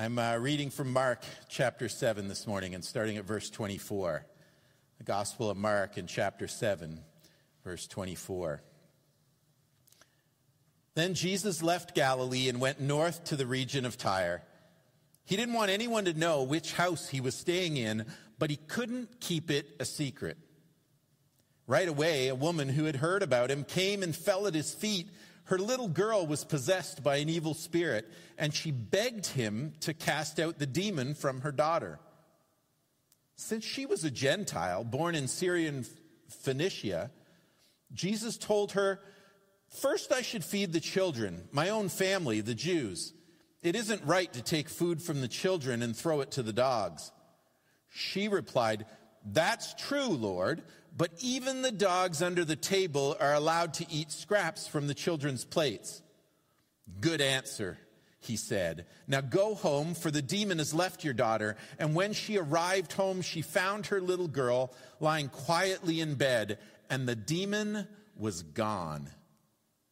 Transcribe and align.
I'm 0.00 0.16
uh, 0.16 0.36
reading 0.36 0.70
from 0.70 0.92
Mark 0.92 1.24
chapter 1.48 1.88
7 1.88 2.28
this 2.28 2.46
morning 2.46 2.72
and 2.72 2.84
starting 2.84 3.16
at 3.16 3.24
verse 3.24 3.50
24. 3.50 4.24
The 4.98 5.02
Gospel 5.02 5.50
of 5.50 5.56
Mark 5.56 5.98
in 5.98 6.06
chapter 6.06 6.46
7, 6.46 7.00
verse 7.64 7.88
24. 7.88 8.62
Then 10.94 11.14
Jesus 11.14 11.64
left 11.64 11.96
Galilee 11.96 12.48
and 12.48 12.60
went 12.60 12.78
north 12.80 13.24
to 13.24 13.34
the 13.34 13.44
region 13.44 13.84
of 13.84 13.98
Tyre. 13.98 14.44
He 15.24 15.34
didn't 15.34 15.54
want 15.54 15.72
anyone 15.72 16.04
to 16.04 16.14
know 16.14 16.44
which 16.44 16.74
house 16.74 17.08
he 17.08 17.20
was 17.20 17.34
staying 17.34 17.76
in, 17.76 18.06
but 18.38 18.50
he 18.50 18.56
couldn't 18.56 19.18
keep 19.18 19.50
it 19.50 19.66
a 19.80 19.84
secret. 19.84 20.38
Right 21.66 21.88
away, 21.88 22.28
a 22.28 22.36
woman 22.36 22.68
who 22.68 22.84
had 22.84 22.96
heard 22.96 23.24
about 23.24 23.50
him 23.50 23.64
came 23.64 24.04
and 24.04 24.14
fell 24.14 24.46
at 24.46 24.54
his 24.54 24.72
feet 24.72 25.08
her 25.48 25.58
little 25.58 25.88
girl 25.88 26.26
was 26.26 26.44
possessed 26.44 27.02
by 27.02 27.16
an 27.16 27.30
evil 27.30 27.54
spirit, 27.54 28.06
and 28.36 28.52
she 28.52 28.70
begged 28.70 29.26
him 29.28 29.72
to 29.80 29.94
cast 29.94 30.38
out 30.38 30.58
the 30.58 30.66
demon 30.66 31.14
from 31.14 31.40
her 31.40 31.52
daughter. 31.52 31.98
Since 33.34 33.64
she 33.64 33.86
was 33.86 34.04
a 34.04 34.10
Gentile 34.10 34.84
born 34.84 35.14
in 35.14 35.26
Syrian 35.26 35.86
Phoenicia, 36.28 37.10
Jesus 37.94 38.36
told 38.36 38.72
her, 38.72 39.00
First, 39.68 40.12
I 40.12 40.20
should 40.20 40.44
feed 40.44 40.74
the 40.74 40.80
children, 40.80 41.48
my 41.50 41.70
own 41.70 41.88
family, 41.88 42.42
the 42.42 42.54
Jews. 42.54 43.14
It 43.62 43.74
isn't 43.74 44.04
right 44.04 44.30
to 44.34 44.42
take 44.42 44.68
food 44.68 45.02
from 45.02 45.22
the 45.22 45.28
children 45.28 45.80
and 45.80 45.96
throw 45.96 46.20
it 46.20 46.30
to 46.32 46.42
the 46.42 46.52
dogs. 46.52 47.10
She 47.88 48.28
replied, 48.28 48.84
That's 49.32 49.74
true, 49.74 50.08
Lord, 50.08 50.62
but 50.96 51.10
even 51.20 51.62
the 51.62 51.72
dogs 51.72 52.22
under 52.22 52.44
the 52.44 52.56
table 52.56 53.16
are 53.20 53.34
allowed 53.34 53.74
to 53.74 53.90
eat 53.90 54.10
scraps 54.10 54.66
from 54.66 54.86
the 54.86 54.94
children's 54.94 55.44
plates. 55.44 56.02
Good 57.00 57.20
answer, 57.20 57.78
he 58.20 58.36
said. 58.36 58.86
Now 59.06 59.20
go 59.20 59.54
home, 59.54 59.94
for 59.94 60.10
the 60.10 60.22
demon 60.22 60.58
has 60.58 60.72
left 60.72 61.04
your 61.04 61.14
daughter. 61.14 61.56
And 61.78 61.94
when 61.94 62.14
she 62.14 62.38
arrived 62.38 62.94
home, 62.94 63.20
she 63.20 63.42
found 63.42 63.86
her 63.86 64.00
little 64.00 64.28
girl 64.28 64.72
lying 64.98 65.28
quietly 65.28 66.00
in 66.00 66.14
bed, 66.14 66.58
and 66.88 67.06
the 67.06 67.16
demon 67.16 67.86
was 68.16 68.42
gone. 68.42 69.10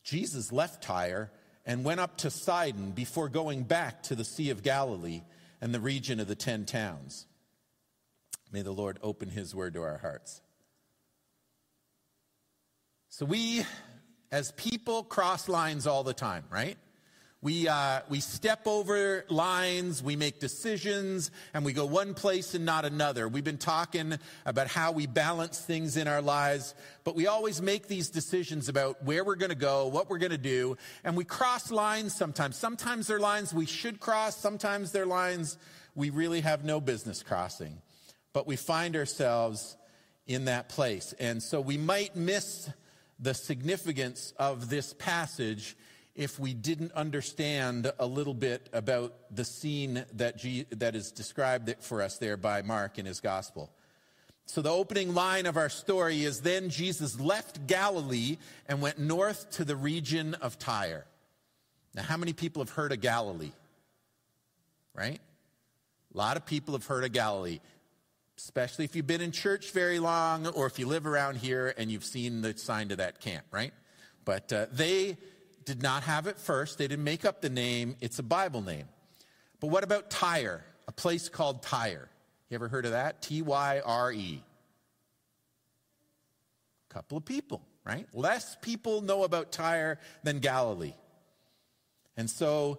Jesus 0.02 0.50
left 0.50 0.82
Tyre 0.82 1.30
and 1.66 1.84
went 1.84 2.00
up 2.00 2.16
to 2.18 2.30
Sidon 2.30 2.92
before 2.92 3.28
going 3.28 3.64
back 3.64 4.02
to 4.04 4.14
the 4.14 4.24
Sea 4.24 4.50
of 4.50 4.62
Galilee 4.62 5.22
and 5.60 5.74
the 5.74 5.80
region 5.80 6.20
of 6.20 6.28
the 6.28 6.34
Ten 6.34 6.64
Towns. 6.64 7.26
May 8.52 8.62
the 8.62 8.72
Lord 8.72 8.98
open 9.02 9.28
his 9.28 9.54
word 9.54 9.74
to 9.74 9.82
our 9.82 9.98
hearts. 9.98 10.40
So 13.08 13.24
we, 13.24 13.64
as 14.30 14.52
people, 14.52 15.02
cross 15.02 15.48
lines 15.48 15.86
all 15.86 16.04
the 16.04 16.14
time, 16.14 16.44
right? 16.50 16.76
We, 17.42 17.68
uh, 17.68 18.00
we 18.08 18.20
step 18.20 18.66
over 18.66 19.24
lines, 19.28 20.02
we 20.02 20.16
make 20.16 20.40
decisions, 20.40 21.30
and 21.54 21.64
we 21.64 21.72
go 21.72 21.84
one 21.84 22.14
place 22.14 22.54
and 22.54 22.64
not 22.64 22.84
another. 22.84 23.28
We've 23.28 23.44
been 23.44 23.56
talking 23.56 24.18
about 24.44 24.68
how 24.68 24.92
we 24.92 25.06
balance 25.06 25.60
things 25.60 25.96
in 25.96 26.08
our 26.08 26.22
lives, 26.22 26.74
but 27.04 27.14
we 27.14 27.26
always 27.26 27.62
make 27.62 27.88
these 27.88 28.08
decisions 28.10 28.68
about 28.68 29.04
where 29.04 29.22
we're 29.22 29.36
going 29.36 29.50
to 29.50 29.54
go, 29.54 29.86
what 29.86 30.10
we're 30.10 30.18
going 30.18 30.32
to 30.32 30.38
do, 30.38 30.76
and 31.04 31.16
we 31.16 31.24
cross 31.24 31.70
lines 31.70 32.14
sometimes. 32.14 32.56
Sometimes 32.56 33.06
they're 33.06 33.20
lines 33.20 33.54
we 33.54 33.66
should 33.66 34.00
cross, 34.00 34.36
sometimes 34.36 34.90
they're 34.90 35.06
lines 35.06 35.56
we 35.94 36.10
really 36.10 36.40
have 36.40 36.64
no 36.64 36.80
business 36.80 37.22
crossing. 37.22 37.80
But 38.36 38.46
we 38.46 38.56
find 38.56 38.96
ourselves 38.96 39.78
in 40.26 40.44
that 40.44 40.68
place. 40.68 41.14
And 41.18 41.42
so 41.42 41.58
we 41.58 41.78
might 41.78 42.16
miss 42.16 42.68
the 43.18 43.32
significance 43.32 44.34
of 44.38 44.68
this 44.68 44.92
passage 44.92 45.74
if 46.14 46.38
we 46.38 46.52
didn't 46.52 46.92
understand 46.92 47.90
a 47.98 48.04
little 48.04 48.34
bit 48.34 48.68
about 48.74 49.14
the 49.34 49.42
scene 49.42 50.04
that, 50.12 50.36
G, 50.36 50.66
that 50.72 50.94
is 50.94 51.12
described 51.12 51.76
for 51.80 52.02
us 52.02 52.18
there 52.18 52.36
by 52.36 52.60
Mark 52.60 52.98
in 52.98 53.06
his 53.06 53.20
gospel. 53.20 53.70
So, 54.44 54.60
the 54.60 54.68
opening 54.68 55.14
line 55.14 55.46
of 55.46 55.56
our 55.56 55.70
story 55.70 56.22
is 56.22 56.42
Then 56.42 56.68
Jesus 56.68 57.18
left 57.18 57.66
Galilee 57.66 58.36
and 58.68 58.82
went 58.82 58.98
north 58.98 59.50
to 59.52 59.64
the 59.64 59.76
region 59.76 60.34
of 60.34 60.58
Tyre. 60.58 61.06
Now, 61.94 62.02
how 62.02 62.18
many 62.18 62.34
people 62.34 62.60
have 62.60 62.68
heard 62.68 62.92
of 62.92 63.00
Galilee? 63.00 63.52
Right? 64.92 65.20
A 66.14 66.18
lot 66.18 66.36
of 66.36 66.44
people 66.44 66.74
have 66.74 66.84
heard 66.84 67.04
of 67.04 67.12
Galilee 67.12 67.60
especially 68.38 68.84
if 68.84 68.94
you've 68.94 69.06
been 69.06 69.20
in 69.20 69.32
church 69.32 69.70
very 69.72 69.98
long 69.98 70.46
or 70.46 70.66
if 70.66 70.78
you 70.78 70.86
live 70.86 71.06
around 71.06 71.36
here 71.36 71.72
and 71.76 71.90
you've 71.90 72.04
seen 72.04 72.42
the 72.42 72.56
sign 72.56 72.88
to 72.88 72.96
that 72.96 73.20
camp, 73.20 73.44
right? 73.50 73.72
But 74.24 74.52
uh, 74.52 74.66
they 74.72 75.16
did 75.64 75.82
not 75.82 76.02
have 76.02 76.26
it 76.26 76.38
first. 76.38 76.78
They 76.78 76.86
didn't 76.86 77.04
make 77.04 77.24
up 77.24 77.40
the 77.40 77.50
name. 77.50 77.96
It's 78.00 78.18
a 78.18 78.22
Bible 78.22 78.62
name. 78.62 78.86
But 79.60 79.68
what 79.68 79.84
about 79.84 80.10
Tyre? 80.10 80.64
A 80.88 80.92
place 80.92 81.28
called 81.28 81.62
Tyre. 81.62 82.08
You 82.50 82.54
ever 82.54 82.68
heard 82.68 82.84
of 82.84 82.92
that? 82.92 83.22
T 83.22 83.42
Y 83.42 83.80
R 83.84 84.12
E. 84.12 84.42
Couple 86.88 87.18
of 87.18 87.24
people, 87.24 87.62
right? 87.84 88.06
Less 88.12 88.56
people 88.62 89.00
know 89.00 89.24
about 89.24 89.50
Tyre 89.52 89.98
than 90.22 90.38
Galilee. 90.38 90.94
And 92.16 92.30
so 92.30 92.78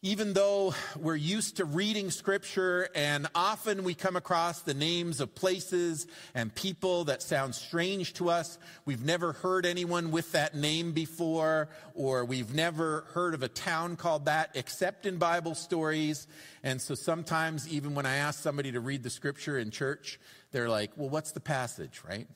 even 0.00 0.32
though 0.32 0.74
we're 0.96 1.16
used 1.16 1.56
to 1.56 1.64
reading 1.64 2.12
scripture 2.12 2.88
and 2.94 3.26
often 3.34 3.82
we 3.82 3.94
come 3.94 4.14
across 4.14 4.62
the 4.62 4.74
names 4.74 5.20
of 5.20 5.34
places 5.34 6.06
and 6.34 6.54
people 6.54 7.06
that 7.06 7.20
sound 7.20 7.52
strange 7.52 8.12
to 8.14 8.30
us, 8.30 8.60
we've 8.84 9.04
never 9.04 9.32
heard 9.32 9.66
anyone 9.66 10.12
with 10.12 10.30
that 10.32 10.54
name 10.54 10.92
before, 10.92 11.68
or 11.94 12.24
we've 12.24 12.54
never 12.54 13.06
heard 13.12 13.34
of 13.34 13.42
a 13.42 13.48
town 13.48 13.96
called 13.96 14.26
that 14.26 14.50
except 14.54 15.04
in 15.04 15.16
Bible 15.16 15.56
stories. 15.56 16.28
And 16.62 16.80
so 16.80 16.94
sometimes, 16.94 17.68
even 17.68 17.96
when 17.96 18.06
I 18.06 18.18
ask 18.18 18.40
somebody 18.40 18.70
to 18.72 18.80
read 18.80 19.02
the 19.02 19.10
scripture 19.10 19.58
in 19.58 19.72
church, 19.72 20.20
they're 20.52 20.68
like, 20.68 20.92
well, 20.96 21.08
what's 21.08 21.32
the 21.32 21.40
passage, 21.40 22.02
right? 22.08 22.28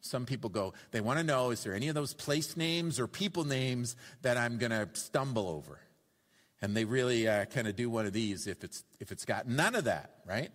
Some 0.00 0.24
people 0.24 0.48
go, 0.48 0.72
they 0.90 1.02
want 1.02 1.18
to 1.18 1.24
know, 1.24 1.50
is 1.50 1.62
there 1.64 1.74
any 1.74 1.88
of 1.88 1.94
those 1.94 2.14
place 2.14 2.56
names 2.56 2.98
or 2.98 3.06
people 3.06 3.44
names 3.44 3.94
that 4.22 4.38
I'm 4.38 4.56
going 4.56 4.70
to 4.70 4.88
stumble 4.94 5.46
over? 5.46 5.80
And 6.62 6.76
they 6.76 6.84
really 6.84 7.26
uh, 7.28 7.44
kind 7.46 7.66
of 7.66 7.76
do 7.76 7.88
one 7.88 8.06
of 8.06 8.12
these 8.12 8.46
if 8.46 8.64
it's 8.64 8.84
if 8.98 9.12
it's 9.12 9.24
got 9.24 9.48
none 9.48 9.74
of 9.74 9.84
that 9.84 10.10
right? 10.26 10.50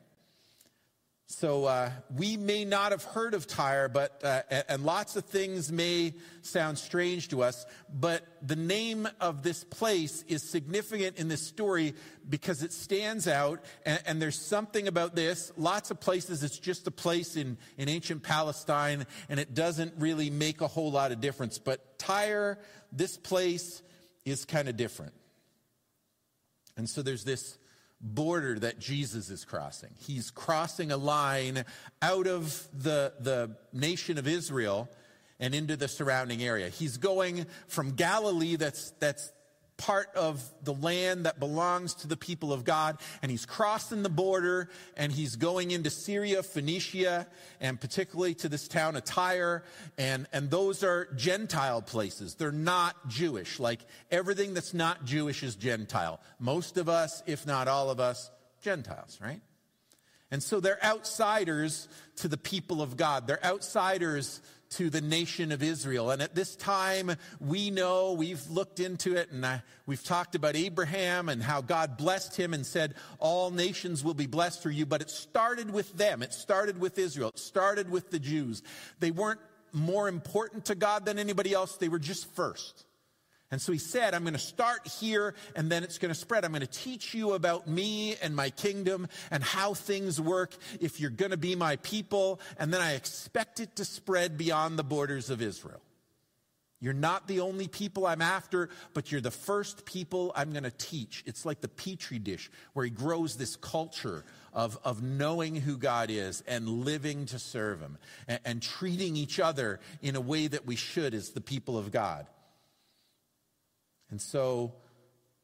So 1.27 1.65
uh, 1.65 1.89
we 2.15 2.37
may 2.37 2.65
not 2.65 2.91
have 2.91 3.03
heard 3.03 3.33
of 3.33 3.47
tyre 3.47 3.89
but 3.89 4.21
uh, 4.23 4.43
and 4.69 4.85
lots 4.85 5.15
of 5.15 5.25
things 5.25 5.71
may 5.71 6.13
sound 6.43 6.77
strange 6.77 7.29
to 7.29 7.41
us 7.41 7.65
but 7.91 8.23
the 8.43 8.55
name 8.55 9.07
of 9.19 9.41
this 9.41 9.63
place 9.63 10.23
is 10.27 10.43
significant 10.43 11.17
in 11.17 11.27
this 11.27 11.41
story 11.41 11.95
because 12.29 12.61
it 12.61 12.71
stands 12.71 13.27
out 13.27 13.63
and, 13.87 13.99
and 14.05 14.21
there's 14.21 14.39
something 14.39 14.87
about 14.87 15.15
this. 15.15 15.51
Lots 15.57 15.89
of 15.89 15.99
places 15.99 16.43
it's 16.43 16.59
just 16.59 16.85
a 16.85 16.91
place 16.91 17.35
in, 17.35 17.57
in 17.79 17.89
ancient 17.89 18.21
palestine 18.21 19.07
and 19.27 19.39
it 19.39 19.55
doesn't 19.55 19.95
really 19.97 20.29
make 20.29 20.61
a 20.61 20.67
whole 20.67 20.91
lot 20.91 21.11
of 21.11 21.21
difference. 21.21 21.57
But 21.57 21.97
tyre 21.97 22.59
this 22.91 23.17
place 23.17 23.81
is 24.25 24.45
kind 24.45 24.69
of 24.69 24.77
different 24.77 25.13
and 26.77 26.89
so 26.89 27.01
there's 27.01 27.23
this 27.23 27.57
border 28.01 28.59
that 28.59 28.79
Jesus 28.79 29.29
is 29.29 29.45
crossing. 29.45 29.91
He's 29.97 30.29
crossing 30.29 30.91
a 30.91 30.97
line 30.97 31.65
out 32.01 32.27
of 32.27 32.67
the, 32.73 33.13
the 33.19 33.55
nation 33.73 34.17
of 34.17 34.27
Israel 34.27 34.89
and 35.39 35.55
into 35.55 35.75
the 35.75 35.87
surrounding 35.87 36.43
area. 36.43 36.69
He's 36.69 36.97
going 36.97 37.45
from 37.67 37.91
Galilee, 37.91 38.55
that's, 38.55 38.91
that's 38.99 39.31
part 39.77 40.09
of 40.15 40.43
the 40.63 40.73
land 40.73 41.25
that 41.25 41.39
belongs 41.39 41.93
to 41.95 42.07
the 42.07 42.15
people 42.17 42.53
of 42.53 42.63
God. 42.63 42.97
And 43.21 43.29
he's 43.29 43.45
crossing 43.45 44.03
the 44.03 44.09
border 44.09 44.69
and 44.95 45.11
he's 45.11 45.35
going 45.35 45.71
into 45.71 45.89
Syria, 45.89 46.43
Phoenicia, 46.43 47.27
and 47.59 47.79
particularly 47.79 48.35
to 48.35 48.49
this 48.49 48.67
town 48.67 48.95
of 48.95 49.03
Tyre. 49.03 49.63
And, 49.97 50.27
and 50.31 50.49
those 50.49 50.83
are 50.83 51.09
Gentile 51.15 51.81
places. 51.81 52.35
They're 52.35 52.51
not 52.51 53.07
Jewish. 53.07 53.59
Like 53.59 53.81
everything 54.11 54.53
that's 54.53 54.73
not 54.73 55.05
Jewish 55.05 55.43
is 55.43 55.55
Gentile. 55.55 56.19
Most 56.39 56.77
of 56.77 56.87
us, 56.89 57.21
if 57.25 57.45
not 57.45 57.67
all 57.67 57.89
of 57.89 57.99
us, 57.99 58.31
Gentiles, 58.61 59.19
right? 59.21 59.41
And 60.31 60.41
so 60.41 60.59
they're 60.59 60.83
outsiders 60.83 61.87
to 62.17 62.27
the 62.27 62.37
people 62.37 62.81
of 62.81 62.97
God. 62.97 63.27
They're 63.27 63.45
outsiders 63.45 64.41
to 64.71 64.89
the 64.89 65.01
nation 65.01 65.51
of 65.51 65.63
Israel. 65.63 66.11
And 66.11 66.21
at 66.21 66.35
this 66.35 66.55
time, 66.55 67.15
we 67.39 67.69
know, 67.71 68.13
we've 68.13 68.45
looked 68.49 68.79
into 68.79 69.15
it, 69.15 69.31
and 69.31 69.45
I, 69.45 69.63
we've 69.85 70.03
talked 70.03 70.35
about 70.35 70.55
Abraham 70.55 71.29
and 71.29 71.41
how 71.41 71.61
God 71.61 71.97
blessed 71.97 72.35
him 72.35 72.53
and 72.53 72.65
said, 72.65 72.95
All 73.19 73.51
nations 73.51 74.03
will 74.03 74.13
be 74.13 74.27
blessed 74.27 74.61
through 74.61 74.73
you. 74.73 74.85
But 74.85 75.01
it 75.01 75.09
started 75.09 75.71
with 75.71 75.95
them, 75.97 76.21
it 76.21 76.33
started 76.33 76.79
with 76.79 76.97
Israel, 76.97 77.29
it 77.29 77.39
started 77.39 77.89
with 77.89 78.11
the 78.11 78.19
Jews. 78.19 78.63
They 78.99 79.11
weren't 79.11 79.41
more 79.71 80.07
important 80.07 80.65
to 80.65 80.75
God 80.75 81.05
than 81.05 81.19
anybody 81.19 81.53
else, 81.53 81.77
they 81.77 81.89
were 81.89 81.99
just 81.99 82.33
first. 82.33 82.85
And 83.55 83.61
so 83.61 83.71
he 83.71 83.77
said, 83.77 84.13
I'm 84.13 84.23
going 84.23 84.33
to 84.33 84.37
start 84.37 84.85
here 84.85 85.33
and 85.55 85.71
then 85.71 85.85
it's 85.85 85.97
going 85.97 86.13
to 86.13 86.19
spread. 86.19 86.43
I'm 86.43 86.51
going 86.51 86.59
to 86.59 86.67
teach 86.67 87.13
you 87.13 87.31
about 87.31 87.69
me 87.69 88.17
and 88.21 88.35
my 88.35 88.49
kingdom 88.49 89.07
and 89.31 89.41
how 89.41 89.73
things 89.73 90.19
work 90.19 90.57
if 90.81 90.99
you're 90.99 91.09
going 91.09 91.31
to 91.31 91.37
be 91.37 91.55
my 91.55 91.77
people. 91.77 92.41
And 92.59 92.73
then 92.73 92.81
I 92.81 92.95
expect 92.95 93.61
it 93.61 93.77
to 93.77 93.85
spread 93.85 94.37
beyond 94.37 94.77
the 94.77 94.83
borders 94.83 95.29
of 95.29 95.41
Israel. 95.41 95.79
You're 96.81 96.91
not 96.91 97.29
the 97.29 97.39
only 97.39 97.69
people 97.69 98.05
I'm 98.05 98.21
after, 98.21 98.67
but 98.93 99.09
you're 99.09 99.21
the 99.21 99.31
first 99.31 99.85
people 99.85 100.33
I'm 100.35 100.51
going 100.51 100.63
to 100.63 100.69
teach. 100.69 101.23
It's 101.25 101.45
like 101.45 101.61
the 101.61 101.69
petri 101.69 102.19
dish 102.19 102.51
where 102.73 102.83
he 102.83 102.91
grows 102.91 103.37
this 103.37 103.55
culture 103.55 104.25
of, 104.51 104.77
of 104.83 105.01
knowing 105.01 105.55
who 105.55 105.77
God 105.77 106.09
is 106.09 106.43
and 106.45 106.67
living 106.67 107.25
to 107.27 107.39
serve 107.39 107.79
him 107.79 107.97
and, 108.27 108.41
and 108.43 108.61
treating 108.61 109.15
each 109.15 109.39
other 109.39 109.79
in 110.01 110.17
a 110.17 110.21
way 110.21 110.47
that 110.47 110.65
we 110.65 110.75
should 110.75 111.13
as 111.13 111.29
the 111.29 111.39
people 111.39 111.77
of 111.77 111.93
God. 111.93 112.27
And 114.09 114.21
so 114.21 114.73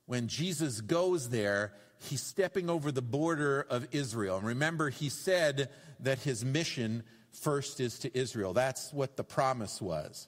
when 0.05 0.27
Jesus 0.27 0.81
goes 0.81 1.29
there, 1.29 1.73
he's 2.09 2.21
stepping 2.21 2.69
over 2.69 2.91
the 2.91 3.01
border 3.01 3.65
of 3.69 3.87
Israel. 3.91 4.37
And 4.37 4.45
remember, 4.45 4.89
he 4.89 5.09
said 5.09 5.69
that 5.99 6.19
his 6.19 6.43
mission 6.43 7.03
first 7.31 7.79
is 7.79 7.99
to 7.99 8.17
Israel. 8.17 8.53
That's 8.53 8.91
what 8.91 9.17
the 9.17 9.23
promise 9.23 9.81
was. 9.81 10.27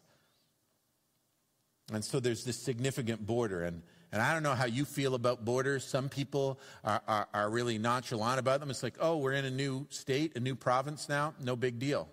And 1.91 2.03
so 2.03 2.19
there's 2.19 2.45
this 2.45 2.57
significant 2.57 3.25
border. 3.25 3.63
And, 3.63 3.81
and 4.11 4.21
I 4.21 4.33
don't 4.33 4.43
know 4.43 4.55
how 4.55 4.65
you 4.65 4.85
feel 4.85 5.15
about 5.15 5.43
borders. 5.43 5.83
Some 5.83 6.07
people 6.07 6.59
are, 6.83 7.01
are, 7.07 7.27
are, 7.33 7.49
really 7.49 7.77
nonchalant 7.77 8.39
about 8.39 8.59
them. 8.59 8.69
It's 8.69 8.83
like, 8.83 8.95
oh, 8.99 9.17
we're 9.17 9.33
in 9.33 9.45
a 9.45 9.51
new 9.51 9.87
state, 9.89 10.37
a 10.37 10.39
new 10.39 10.55
province 10.55 11.09
now. 11.09 11.33
No 11.43 11.55
big 11.55 11.79
deal. 11.79 12.07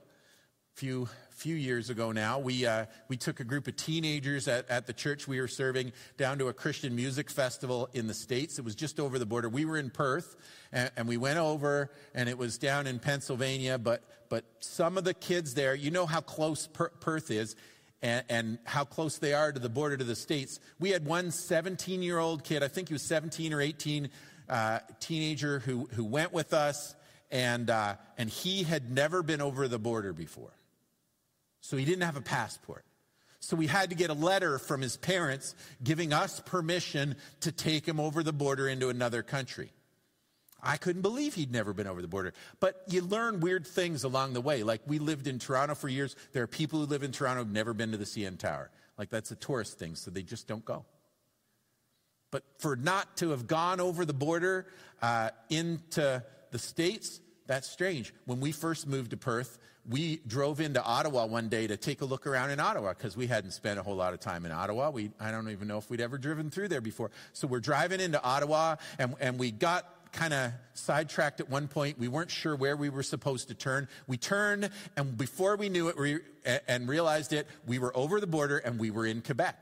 A 0.75 0.79
few, 0.79 1.09
few 1.41 1.57
years 1.57 1.89
ago 1.89 2.13
now, 2.13 2.39
we, 2.39 2.67
uh, 2.67 2.85
we 3.09 3.17
took 3.17 3.41
a 3.41 3.45
group 3.45 3.67
of 3.67 3.75
teenagers 3.75 4.47
at, 4.47 4.69
at 4.69 4.87
the 4.87 4.93
church 4.93 5.27
we 5.27 5.41
were 5.41 5.49
serving 5.49 5.91
down 6.19 6.39
to 6.39 6.49
a 6.49 6.53
Christian 6.53 6.95
music 6.95 7.31
festival 7.31 7.89
in 7.95 8.07
the 8.07 8.13
States. 8.13 8.59
It 8.59 8.65
was 8.65 8.75
just 8.75 9.01
over 9.01 9.19
the 9.19 9.25
border. 9.25 9.49
We 9.49 9.65
were 9.65 9.79
in 9.79 9.89
Perth, 9.89 10.37
and, 10.71 10.91
and 10.99 11.09
we 11.09 11.17
went 11.17 11.39
over, 11.39 11.91
and 12.15 12.29
it 12.29 12.37
was 12.37 12.59
down 12.59 12.87
in 12.87 12.99
Pennsylvania. 12.99 13.79
But, 13.79 14.05
but 14.29 14.45
some 14.61 14.99
of 14.99 15.05
the 15.05 15.15
kids 15.15 15.55
there, 15.55 15.75
you 15.75 15.91
know 15.91 16.05
how 16.05 16.21
close 16.21 16.67
per- 16.67 16.91
Perth 16.91 17.31
is. 17.31 17.57
And, 18.03 18.25
and, 18.31 18.59
how 18.65 18.85
close 18.85 19.19
they 19.19 19.35
are 19.35 19.53
to 19.53 19.61
the 19.61 19.69
border 19.69 19.95
to 19.99 20.05
the 20.05 20.17
states. 20.17 20.59
We 20.79 20.89
had 20.89 21.05
one 21.05 21.31
17 21.31 22.03
year 22.03 22.19
old 22.19 22.45
kid, 22.45 22.63
I 22.63 22.69
think 22.69 22.89
he 22.89 22.95
was 22.95 23.03
17 23.03 23.53
or 23.53 23.61
18, 23.61 24.09
uh, 24.49 24.79
teenager 25.01 25.59
who, 25.59 25.87
who 25.93 26.05
went 26.05 26.33
with 26.33 26.55
us, 26.55 26.95
and, 27.31 27.69
uh, 27.69 27.97
and 28.17 28.31
he 28.31 28.63
had 28.63 28.91
never 28.91 29.23
been 29.23 29.43
over 29.43 29.69
the 29.69 29.79
border 29.79 30.15
before. 30.15 30.53
So 31.61 31.77
he 31.77 31.85
didn't 31.85 32.03
have 32.03 32.17
a 32.17 32.23
passport. 32.23 32.85
So 33.41 33.57
we 33.57 33.67
had 33.67 33.91
to 33.91 33.97
get 33.97 34.11
a 34.11 34.15
letter 34.15 34.59
from 34.59 34.83
his 34.83 34.97
parents 34.97 35.55
giving 35.83 36.13
us 36.13 36.41
permission 36.41 37.17
to 37.41 37.53
take 37.53 37.87
him 37.87 37.99
over 37.99 38.23
the 38.23 38.33
border 38.33 38.69
into 38.69 38.91
another 38.91 39.23
country. 39.23 39.73
I 40.63 40.77
couldn't 40.77 41.03
believe 41.03 41.35
he'd 41.35 41.51
never 41.51 41.73
been 41.73 41.87
over 41.87 42.03
the 42.03 42.09
border. 42.09 42.35
But 42.61 42.83
you 42.87 43.01
learn 43.01 43.41
weird 43.41 43.67
things 43.67 44.05
along 44.05 44.35
the 44.35 44.43
way. 44.43 44.63
Like 44.63 44.83
we 44.87 44.99
lived 44.99 45.27
in 45.27 45.39
Toronto 45.39 45.75
for 45.75 45.89
years. 45.89 46.17
There 46.33 46.43
are 46.43 46.47
people 46.47 46.81
who 46.81 46.87
live 46.87 47.03
in 47.03 47.13
Toronto 47.13 47.45
who've 47.45 47.53
never 47.53 47.73
been 47.73 47.93
to 47.93 47.97
the 47.97 48.05
CN 48.05 48.39
Tower. 48.39 48.71
Like 48.99 49.09
that's 49.09 49.31
a 49.31 49.37
tourist 49.37 49.79
thing, 49.79 49.95
so 49.95 50.11
they 50.11 50.23
just 50.23 50.47
don't 50.47 50.65
go. 50.65 50.85
But 52.31 52.45
for 52.59 52.77
not 52.77 53.17
to 53.19 53.31
have 53.31 53.47
gone 53.47 53.81
over 53.81 54.05
the 54.05 54.13
border 54.13 54.67
uh, 55.01 55.31
into 55.49 56.23
the 56.51 56.59
States, 56.59 57.21
that's 57.47 57.69
strange. 57.69 58.13
When 58.27 58.41
we 58.41 58.53
first 58.53 58.87
moved 58.87 59.11
to 59.11 59.17
Perth, 59.17 59.59
we 59.91 60.21
drove 60.25 60.61
into 60.61 60.83
Ottawa 60.83 61.27
one 61.27 61.49
day 61.49 61.67
to 61.67 61.77
take 61.77 62.01
a 62.01 62.05
look 62.05 62.27
around 62.27 62.51
in 62.51 62.61
Ottawa 62.61 62.95
because 62.97 63.17
we 63.17 63.27
hadn't 63.27 63.51
spent 63.51 63.79
a 63.79 63.83
whole 63.83 63.97
lot 63.97 64.15
of 64.15 64.21
time 64.21 64.47
in 64.47 64.53
Ottawa. 64.53 64.91
We, 64.91 65.11
I 65.19 65.33
don't 65.33 65.51
even 65.51 65.67
know 65.67 65.79
if 65.79 65.91
we'd 65.91 66.01
ever 66.01 66.17
driven 66.17 66.49
through 66.49 66.69
there 66.69 66.81
before. 66.81 67.11
So 67.33 67.49
we're 67.49 67.61
driving 67.61 68.01
into 68.01 68.23
Ottawa 68.23 68.77
and, 69.01 69.17
and 69.21 69.39
we 69.39 69.51
got 69.51 70.13
kind 70.13 70.33
of 70.33 70.53
sidetracked 70.75 71.41
at 71.41 71.51
one 71.51 71.67
point. 71.67 71.99
We 71.99 72.07
weren't 72.07 72.31
sure 72.31 72.55
where 72.55 72.77
we 72.77 72.89
were 72.89 73.03
supposed 73.03 73.49
to 73.49 73.55
turn. 73.55 73.89
We 74.07 74.17
turned 74.17 74.71
and 74.97 75.19
before 75.19 75.57
we 75.57 75.69
knew 75.69 75.89
it 75.89 75.99
we, 75.99 76.21
and 76.69 76.89
realized 76.89 77.33
it, 77.33 77.49
we 77.67 77.81
were 77.81 77.97
over 77.97 78.21
the 78.21 78.29
border 78.29 78.59
and 78.59 78.79
we 78.79 78.93
were 78.93 79.07
in 79.07 79.23
Quebec. 79.23 79.61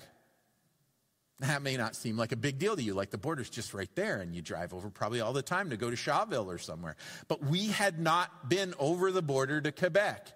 That 1.40 1.62
may 1.62 1.76
not 1.76 1.94
seem 1.94 2.16
like 2.16 2.32
a 2.32 2.36
big 2.36 2.58
deal 2.58 2.74
to 2.74 2.82
you, 2.82 2.94
like 2.94 3.10
the 3.10 3.18
border's 3.18 3.48
just 3.48 3.72
right 3.72 3.90
there 3.94 4.20
and 4.20 4.34
you 4.34 4.42
drive 4.42 4.74
over 4.74 4.90
probably 4.90 5.20
all 5.20 5.32
the 5.32 5.42
time 5.42 5.70
to 5.70 5.76
go 5.76 5.88
to 5.88 5.94
Shawville 5.96 6.46
or 6.46 6.58
somewhere. 6.58 6.96
But 7.28 7.44
we 7.44 7.68
had 7.68 8.00
not 8.00 8.48
been 8.48 8.74
over 8.78 9.12
the 9.12 9.22
border 9.22 9.60
to 9.60 9.70
Quebec. 9.70 10.32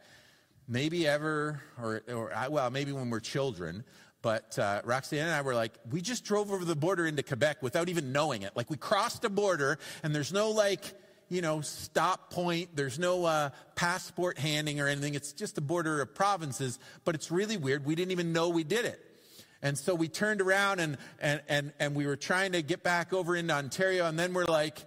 Maybe 0.69 1.09
ever, 1.09 1.61
or, 1.77 2.03
or 2.09 2.33
well, 2.51 2.71
maybe 2.71 2.93
when 2.93 3.11
we're 3.11 3.19
children. 3.19 3.83
But 4.23 4.57
uh, 4.57 4.83
Roxanne 4.85 5.25
and 5.25 5.33
I 5.33 5.43
were 5.43 5.57
like, 5.57 5.73
we 5.91 6.01
just 6.01 6.25
drove 6.25 6.53
over 6.53 6.65
the 6.65 6.77
border 6.77 7.05
into 7.05 7.25
Quebec 7.25 7.63
without 7.63 7.89
even 7.89 8.13
knowing 8.13 8.43
it. 8.43 8.53
Like 8.55 8.71
we 8.71 8.77
crossed 8.77 9.25
a 9.25 9.29
border 9.29 9.81
and 10.05 10.15
there's 10.15 10.33
no 10.33 10.51
like, 10.51 10.95
you 11.29 11.43
know, 11.43 11.63
stop 11.63 12.31
point. 12.31 12.77
There's 12.77 13.01
no 13.01 13.25
uh, 13.25 13.51
passport 13.75 14.39
handing 14.39 14.79
or 14.79 14.87
anything. 14.87 15.17
It's 15.17 15.33
just 15.33 15.59
a 15.59 15.61
border 15.61 16.01
of 16.01 16.15
provinces. 16.15 16.79
But 17.05 17.17
it's 17.17 17.33
really 17.33 17.57
weird. 17.57 17.85
We 17.85 17.97
didn't 17.97 18.13
even 18.13 18.33
know 18.33 18.51
we 18.51 18.63
did 18.63 18.85
it. 18.85 19.05
And 19.63 19.79
so 19.79 19.95
we 19.95 20.09
turned 20.09 20.41
around 20.41 20.81
and, 20.81 20.99
and, 21.21 21.41
and, 21.49 21.73
and 21.79 21.95
we 21.95 22.07
were 22.07 22.17
trying 22.17 22.53
to 22.53 22.63
get 22.63 22.83
back 22.83 23.13
over 23.13 23.37
into 23.37 23.55
Ontario. 23.55 24.07
And 24.07 24.19
then 24.19 24.35
we're 24.35 24.45
like, 24.45 24.85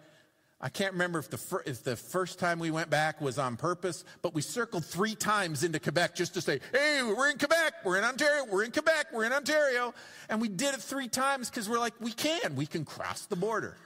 I 0.59 0.69
can't 0.69 0.93
remember 0.93 1.19
if 1.19 1.29
the, 1.29 1.37
fir- 1.37 1.63
if 1.65 1.83
the 1.83 1.95
first 1.95 2.39
time 2.39 2.59
we 2.59 2.71
went 2.71 2.89
back 2.89 3.21
was 3.21 3.37
on 3.37 3.55
purpose, 3.55 4.03
but 4.21 4.33
we 4.33 4.41
circled 4.41 4.85
three 4.85 5.15
times 5.15 5.63
into 5.63 5.79
Quebec 5.79 6.15
just 6.15 6.33
to 6.33 6.41
say, 6.41 6.59
hey, 6.73 7.01
we're 7.03 7.29
in 7.29 7.37
Quebec, 7.37 7.73
we're 7.85 7.97
in 7.97 8.03
Ontario, 8.03 8.45
we're 8.51 8.63
in 8.63 8.71
Quebec, 8.71 9.07
we're 9.13 9.25
in 9.25 9.33
Ontario. 9.33 9.93
And 10.29 10.41
we 10.41 10.49
did 10.49 10.73
it 10.73 10.81
three 10.81 11.07
times 11.07 11.49
because 11.49 11.69
we're 11.69 11.79
like, 11.79 11.93
we 11.99 12.11
can, 12.11 12.55
we 12.55 12.65
can 12.65 12.83
cross 12.83 13.25
the 13.27 13.35
border. 13.35 13.77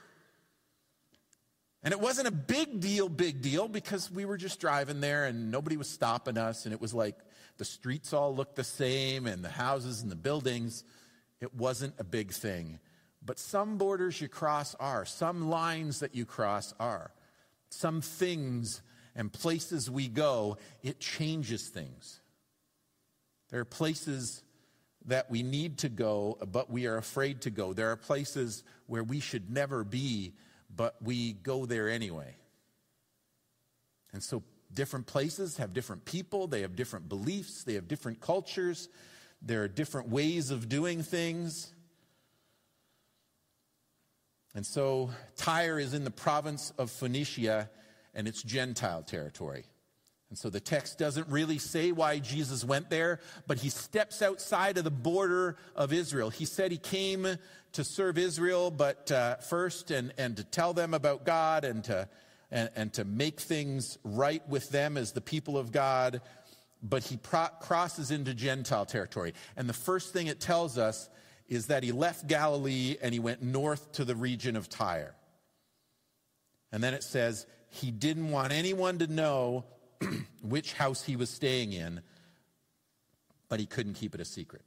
And 1.82 1.92
it 1.92 2.00
wasn't 2.00 2.28
a 2.28 2.32
big 2.32 2.80
deal, 2.80 3.08
big 3.08 3.42
deal, 3.42 3.66
because 3.66 4.10
we 4.10 4.24
were 4.24 4.36
just 4.36 4.60
driving 4.60 5.00
there 5.00 5.24
and 5.24 5.50
nobody 5.50 5.76
was 5.76 5.88
stopping 5.88 6.36
us. 6.36 6.64
And 6.66 6.74
it 6.74 6.80
was 6.80 6.92
like 6.92 7.16
the 7.60 7.64
streets 7.66 8.14
all 8.14 8.34
looked 8.34 8.56
the 8.56 8.64
same 8.64 9.26
and 9.26 9.44
the 9.44 9.50
houses 9.50 10.00
and 10.00 10.10
the 10.10 10.16
buildings. 10.16 10.82
It 11.42 11.54
wasn't 11.54 11.92
a 11.98 12.04
big 12.04 12.32
thing. 12.32 12.78
But 13.22 13.38
some 13.38 13.76
borders 13.76 14.18
you 14.18 14.28
cross 14.28 14.74
are, 14.76 15.04
some 15.04 15.50
lines 15.50 16.00
that 16.00 16.14
you 16.14 16.24
cross 16.24 16.72
are, 16.80 17.12
some 17.68 18.00
things 18.00 18.80
and 19.14 19.30
places 19.30 19.90
we 19.90 20.08
go, 20.08 20.56
it 20.82 21.00
changes 21.00 21.68
things. 21.68 22.20
There 23.50 23.60
are 23.60 23.66
places 23.66 24.42
that 25.04 25.30
we 25.30 25.42
need 25.42 25.76
to 25.80 25.90
go, 25.90 26.38
but 26.50 26.70
we 26.70 26.86
are 26.86 26.96
afraid 26.96 27.42
to 27.42 27.50
go. 27.50 27.74
There 27.74 27.90
are 27.90 27.96
places 27.96 28.64
where 28.86 29.04
we 29.04 29.20
should 29.20 29.50
never 29.50 29.84
be, 29.84 30.32
but 30.74 30.96
we 31.02 31.34
go 31.34 31.66
there 31.66 31.90
anyway. 31.90 32.36
And 34.14 34.22
so 34.22 34.42
different 34.74 35.06
places 35.06 35.56
have 35.56 35.72
different 35.72 36.04
people, 36.04 36.46
they 36.46 36.62
have 36.62 36.76
different 36.76 37.08
beliefs, 37.08 37.64
they 37.64 37.74
have 37.74 37.88
different 37.88 38.20
cultures, 38.20 38.88
there 39.42 39.62
are 39.62 39.68
different 39.68 40.08
ways 40.08 40.50
of 40.50 40.68
doing 40.68 41.02
things. 41.02 41.72
And 44.54 44.66
so 44.66 45.10
Tyre 45.36 45.78
is 45.78 45.94
in 45.94 46.04
the 46.04 46.10
province 46.10 46.72
of 46.78 46.90
Phoenicia 46.90 47.70
and 48.14 48.26
it's 48.26 48.42
Gentile 48.42 49.02
territory. 49.02 49.64
And 50.30 50.38
so 50.38 50.48
the 50.48 50.60
text 50.60 50.98
doesn't 50.98 51.28
really 51.28 51.58
say 51.58 51.90
why 51.90 52.20
Jesus 52.20 52.64
went 52.64 52.88
there, 52.88 53.18
but 53.48 53.58
he 53.58 53.68
steps 53.68 54.22
outside 54.22 54.78
of 54.78 54.84
the 54.84 54.90
border 54.90 55.56
of 55.74 55.92
Israel. 55.92 56.30
He 56.30 56.44
said 56.44 56.70
he 56.70 56.78
came 56.78 57.26
to 57.72 57.84
serve 57.84 58.16
Israel, 58.16 58.70
but 58.70 59.10
uh, 59.10 59.36
first, 59.36 59.90
and, 59.90 60.12
and 60.18 60.36
to 60.36 60.44
tell 60.44 60.72
them 60.72 60.94
about 60.94 61.24
God 61.24 61.64
and 61.64 61.82
to 61.84 62.08
and, 62.50 62.70
and 62.74 62.92
to 62.94 63.04
make 63.04 63.40
things 63.40 63.98
right 64.04 64.46
with 64.48 64.70
them 64.70 64.96
as 64.96 65.12
the 65.12 65.20
people 65.20 65.56
of 65.56 65.72
God, 65.72 66.20
but 66.82 67.04
he 67.04 67.16
pro- 67.16 67.48
crosses 67.60 68.10
into 68.10 68.34
Gentile 68.34 68.86
territory. 68.86 69.34
And 69.56 69.68
the 69.68 69.74
first 69.74 70.12
thing 70.12 70.26
it 70.26 70.40
tells 70.40 70.78
us 70.78 71.08
is 71.48 71.66
that 71.66 71.82
he 71.82 71.92
left 71.92 72.26
Galilee 72.26 72.96
and 73.02 73.12
he 73.12 73.20
went 73.20 73.42
north 73.42 73.92
to 73.92 74.04
the 74.04 74.14
region 74.14 74.56
of 74.56 74.68
Tyre. 74.68 75.14
And 76.72 76.82
then 76.82 76.94
it 76.94 77.02
says 77.02 77.46
he 77.68 77.90
didn't 77.90 78.30
want 78.30 78.52
anyone 78.52 78.98
to 78.98 79.06
know 79.06 79.64
which 80.42 80.72
house 80.72 81.02
he 81.02 81.16
was 81.16 81.28
staying 81.28 81.72
in, 81.72 82.00
but 83.48 83.60
he 83.60 83.66
couldn't 83.66 83.94
keep 83.94 84.14
it 84.14 84.20
a 84.20 84.24
secret. 84.24 84.62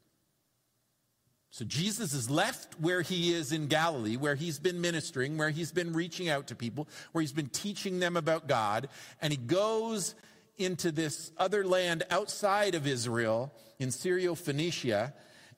So 1.54 1.66
Jesus 1.66 2.14
is 2.14 2.32
left 2.32 2.80
where 2.80 3.04
he 3.04 3.32
is 3.32 3.52
in 3.52 3.68
Galilee, 3.68 4.18
where 4.18 4.34
he's 4.34 4.58
been 4.58 4.82
ministering, 4.82 5.38
where 5.38 5.52
he's 5.52 5.72
been 5.72 5.94
reaching 5.94 6.28
out 6.28 6.48
to 6.48 6.56
people, 6.56 6.88
where 7.12 7.22
he's 7.22 7.32
been 7.32 7.50
teaching 7.50 8.00
them 8.00 8.18
about 8.18 8.48
God, 8.48 8.90
and 9.22 9.32
he 9.32 9.38
goes 9.38 10.16
into 10.58 10.92
this 10.92 11.32
other 11.38 11.64
land 11.64 12.06
outside 12.10 12.74
of 12.74 12.88
Israel 12.88 13.54
in 13.78 13.92
Syro-Phoenicia, 13.92 15.14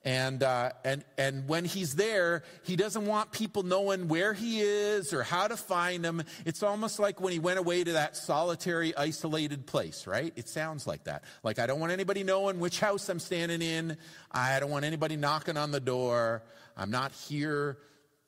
and, 0.06 0.44
uh, 0.44 0.70
and, 0.84 1.04
and 1.18 1.48
when 1.48 1.64
he's 1.64 1.96
there, 1.96 2.44
he 2.62 2.76
doesn't 2.76 3.06
want 3.06 3.32
people 3.32 3.64
knowing 3.64 4.06
where 4.06 4.34
he 4.34 4.60
is 4.60 5.12
or 5.12 5.24
how 5.24 5.48
to 5.48 5.56
find 5.56 6.04
him. 6.04 6.22
It's 6.44 6.62
almost 6.62 7.00
like 7.00 7.20
when 7.20 7.32
he 7.32 7.40
went 7.40 7.58
away 7.58 7.82
to 7.82 7.92
that 7.94 8.16
solitary, 8.16 8.96
isolated 8.96 9.66
place, 9.66 10.06
right? 10.06 10.32
It 10.36 10.48
sounds 10.48 10.86
like 10.86 11.02
that. 11.04 11.24
Like, 11.42 11.58
I 11.58 11.66
don't 11.66 11.80
want 11.80 11.90
anybody 11.90 12.22
knowing 12.22 12.60
which 12.60 12.78
house 12.78 13.08
I'm 13.08 13.18
standing 13.18 13.60
in. 13.60 13.96
I 14.30 14.60
don't 14.60 14.70
want 14.70 14.84
anybody 14.84 15.16
knocking 15.16 15.56
on 15.56 15.72
the 15.72 15.80
door. 15.80 16.44
I'm 16.76 16.92
not 16.92 17.10
here 17.10 17.78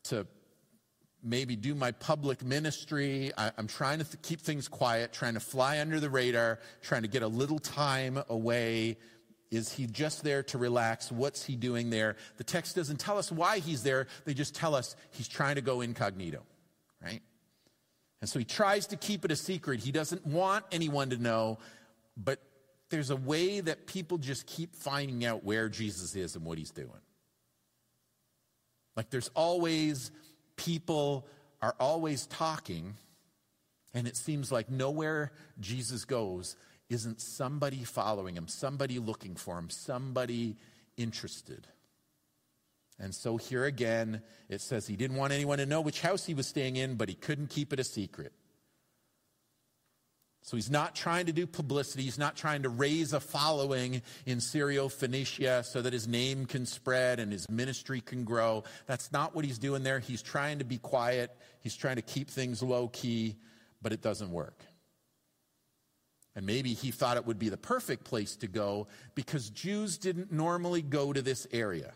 to 0.04 0.26
maybe 1.22 1.54
do 1.54 1.76
my 1.76 1.92
public 1.92 2.44
ministry. 2.44 3.30
I, 3.38 3.52
am 3.56 3.68
trying 3.68 3.98
to 3.98 4.04
th- 4.04 4.20
keep 4.22 4.40
things 4.40 4.66
quiet, 4.66 5.12
trying 5.12 5.34
to 5.34 5.40
fly 5.40 5.78
under 5.78 6.00
the 6.00 6.10
radar, 6.10 6.58
trying 6.82 7.02
to 7.02 7.08
get 7.08 7.22
a 7.22 7.28
little 7.28 7.60
time 7.60 8.20
away 8.28 8.96
is 9.50 9.72
he 9.72 9.86
just 9.86 10.22
there 10.24 10.42
to 10.44 10.58
relax? 10.58 11.10
What's 11.10 11.44
he 11.44 11.56
doing 11.56 11.90
there? 11.90 12.16
The 12.36 12.44
text 12.44 12.76
doesn't 12.76 12.98
tell 13.00 13.18
us 13.18 13.32
why 13.32 13.60
he's 13.60 13.82
there. 13.82 14.06
They 14.24 14.34
just 14.34 14.54
tell 14.54 14.74
us 14.74 14.94
he's 15.12 15.28
trying 15.28 15.54
to 15.54 15.62
go 15.62 15.80
incognito, 15.80 16.42
right? 17.02 17.22
And 18.20 18.28
so 18.28 18.38
he 18.38 18.44
tries 18.44 18.88
to 18.88 18.96
keep 18.96 19.24
it 19.24 19.30
a 19.30 19.36
secret. 19.36 19.80
He 19.80 19.92
doesn't 19.92 20.26
want 20.26 20.64
anyone 20.70 21.10
to 21.10 21.16
know, 21.16 21.58
but 22.16 22.42
there's 22.90 23.10
a 23.10 23.16
way 23.16 23.60
that 23.60 23.86
people 23.86 24.18
just 24.18 24.46
keep 24.46 24.74
finding 24.74 25.24
out 25.24 25.44
where 25.44 25.68
Jesus 25.68 26.14
is 26.14 26.36
and 26.36 26.44
what 26.44 26.58
he's 26.58 26.70
doing. 26.70 26.90
Like 28.96 29.10
there's 29.10 29.30
always 29.34 30.10
people 30.56 31.26
are 31.62 31.74
always 31.78 32.26
talking, 32.26 32.96
and 33.94 34.06
it 34.06 34.16
seems 34.16 34.50
like 34.50 34.70
nowhere 34.70 35.32
Jesus 35.60 36.04
goes 36.04 36.56
isn't 36.90 37.20
somebody 37.20 37.84
following 37.84 38.36
him, 38.36 38.48
somebody 38.48 38.98
looking 38.98 39.36
for 39.36 39.58
him, 39.58 39.70
somebody 39.70 40.56
interested. 40.96 41.66
And 42.98 43.14
so 43.14 43.36
here 43.36 43.64
again, 43.64 44.22
it 44.48 44.60
says 44.60 44.86
he 44.86 44.96
didn't 44.96 45.16
want 45.16 45.32
anyone 45.32 45.58
to 45.58 45.66
know 45.66 45.80
which 45.80 46.00
house 46.00 46.24
he 46.24 46.34
was 46.34 46.46
staying 46.46 46.76
in, 46.76 46.96
but 46.96 47.08
he 47.08 47.14
couldn't 47.14 47.50
keep 47.50 47.72
it 47.72 47.78
a 47.78 47.84
secret. 47.84 48.32
So 50.42 50.56
he's 50.56 50.70
not 50.70 50.94
trying 50.94 51.26
to 51.26 51.32
do 51.32 51.46
publicity. 51.46 52.04
He's 52.04 52.18
not 52.18 52.34
trying 52.34 52.62
to 52.62 52.70
raise 52.70 53.12
a 53.12 53.20
following 53.20 54.02
in 54.24 54.40
Syro-Phoenicia 54.40 55.64
so 55.64 55.82
that 55.82 55.92
his 55.92 56.08
name 56.08 56.46
can 56.46 56.64
spread 56.64 57.20
and 57.20 57.30
his 57.30 57.48
ministry 57.50 58.00
can 58.00 58.24
grow. 58.24 58.64
That's 58.86 59.12
not 59.12 59.34
what 59.34 59.44
he's 59.44 59.58
doing 59.58 59.82
there. 59.82 59.98
He's 59.98 60.22
trying 60.22 60.60
to 60.60 60.64
be 60.64 60.78
quiet. 60.78 61.36
He's 61.60 61.76
trying 61.76 61.96
to 61.96 62.02
keep 62.02 62.30
things 62.30 62.62
low 62.62 62.88
key, 62.88 63.36
but 63.82 63.92
it 63.92 64.00
doesn't 64.00 64.30
work. 64.30 64.64
And 66.38 66.46
maybe 66.46 66.72
he 66.72 66.92
thought 66.92 67.16
it 67.16 67.26
would 67.26 67.40
be 67.40 67.48
the 67.48 67.56
perfect 67.56 68.04
place 68.04 68.36
to 68.36 68.46
go 68.46 68.86
because 69.16 69.50
Jews 69.50 69.98
didn't 69.98 70.30
normally 70.30 70.82
go 70.82 71.12
to 71.12 71.20
this 71.20 71.48
area. 71.50 71.92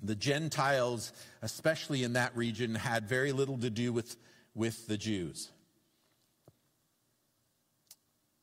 The 0.00 0.14
Gentiles, 0.14 1.12
especially 1.42 2.04
in 2.04 2.12
that 2.12 2.36
region, 2.36 2.76
had 2.76 3.08
very 3.08 3.32
little 3.32 3.58
to 3.58 3.68
do 3.68 3.92
with, 3.92 4.16
with 4.54 4.86
the 4.86 4.96
Jews. 4.96 5.50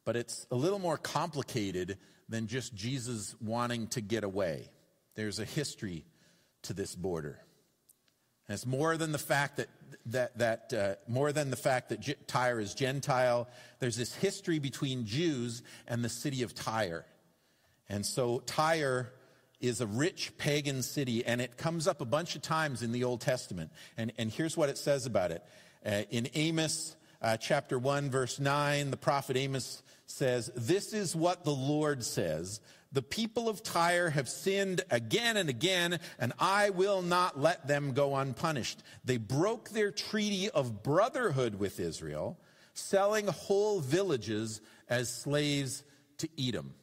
But 0.03 0.17
it's 0.17 0.45
a 0.51 0.55
little 0.57 0.79
more 0.79 0.97
complicated 0.97 1.97
than 2.27 2.47
just 2.47 2.75
Jesus 2.75 3.37
wanting 3.39 3.87
to 3.91 4.01
get 4.01 4.25
away. 4.25 4.69
There's 5.15 5.39
a 5.39 5.45
history 5.45 6.03
to 6.63 6.73
this 6.73 6.93
border. 6.93 7.39
And 8.47 8.53
it's 8.53 8.65
more 8.65 8.97
than 8.97 9.11
the 9.11 9.17
fact 9.17 9.57
that 9.57 9.69
that, 10.11 10.37
that 10.37 10.73
uh, 10.73 10.95
more 11.11 11.33
than 11.33 11.49
the 11.49 11.57
fact 11.57 11.89
that 11.89 12.27
Tyre 12.27 12.59
is 12.59 12.73
Gentile, 12.73 13.47
there's 13.79 13.97
this 13.97 14.13
history 14.15 14.59
between 14.59 15.05
Jews 15.05 15.63
and 15.87 16.03
the 16.03 16.09
city 16.09 16.43
of 16.43 16.55
Tyre. 16.55 17.05
And 17.89 18.05
so 18.05 18.39
Tyre 18.45 19.11
is 19.59 19.81
a 19.81 19.87
rich 19.87 20.37
pagan 20.37 20.81
city, 20.81 21.25
and 21.25 21.41
it 21.41 21.57
comes 21.57 21.87
up 21.87 21.99
a 21.99 22.05
bunch 22.05 22.35
of 22.35 22.41
times 22.41 22.83
in 22.83 22.91
the 22.91 23.03
Old 23.03 23.21
Testament. 23.21 23.71
And, 23.97 24.13
and 24.17 24.31
here's 24.31 24.55
what 24.55 24.69
it 24.69 24.77
says 24.77 25.05
about 25.05 25.31
it. 25.31 25.43
Uh, 25.85 26.03
in 26.09 26.29
Amos 26.35 26.95
uh, 27.21 27.37
chapter 27.37 27.79
1, 27.79 28.09
verse 28.09 28.39
9, 28.39 28.91
the 28.91 28.97
prophet 28.97 29.35
Amos 29.35 29.81
says, 30.05 30.51
This 30.55 30.93
is 30.93 31.15
what 31.15 31.43
the 31.43 31.53
Lord 31.53 32.03
says 32.03 32.61
the 32.91 33.01
people 33.01 33.49
of 33.49 33.63
Tyre 33.63 34.09
have 34.09 34.29
sinned 34.29 34.81
again 34.89 35.37
and 35.37 35.49
again, 35.49 35.99
and 36.19 36.33
I 36.39 36.69
will 36.69 37.01
not 37.01 37.39
let 37.39 37.67
them 37.67 37.93
go 37.93 38.15
unpunished. 38.15 38.81
They 39.03 39.17
broke 39.17 39.69
their 39.69 39.91
treaty 39.91 40.49
of 40.49 40.83
brotherhood 40.83 41.55
with 41.55 41.79
Israel, 41.79 42.39
selling 42.73 43.27
whole 43.27 43.81
villages 43.81 44.61
as 44.89 45.13
slaves 45.13 45.83
to 46.19 46.29
Edom. 46.39 46.73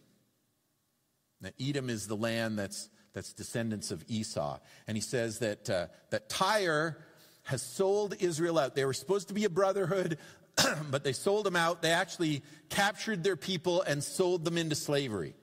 Now, 1.41 1.51
Edom 1.61 1.91
is 1.91 2.07
the 2.07 2.17
land 2.17 2.59
that's, 2.59 2.91
that's 3.13 3.33
descendants 3.33 3.91
of 3.91 4.05
Esau. 4.09 4.59
And 4.87 4.97
he 4.97 5.01
says 5.01 5.39
that, 5.39 5.71
uh, 5.71 5.87
that 6.11 6.29
Tyre 6.29 6.99
has 7.45 7.63
sold 7.63 8.15
Israel 8.21 8.59
out. 8.59 8.75
They 8.75 8.85
were 8.85 8.95
supposed 8.95 9.29
to 9.29 9.35
be 9.35 9.45
a 9.45 9.51
brotherhood, 9.51 10.19
but 10.91 11.05
they 11.05 11.13
sold 11.13 11.47
them 11.47 11.57
out. 11.57 11.83
They 11.83 11.91
actually 11.91 12.43
captured 12.69 13.23
their 13.23 13.37
people 13.37 13.83
and 13.83 14.03
sold 14.03 14.45
them 14.45 14.59
into 14.59 14.75
slavery. 14.75 15.35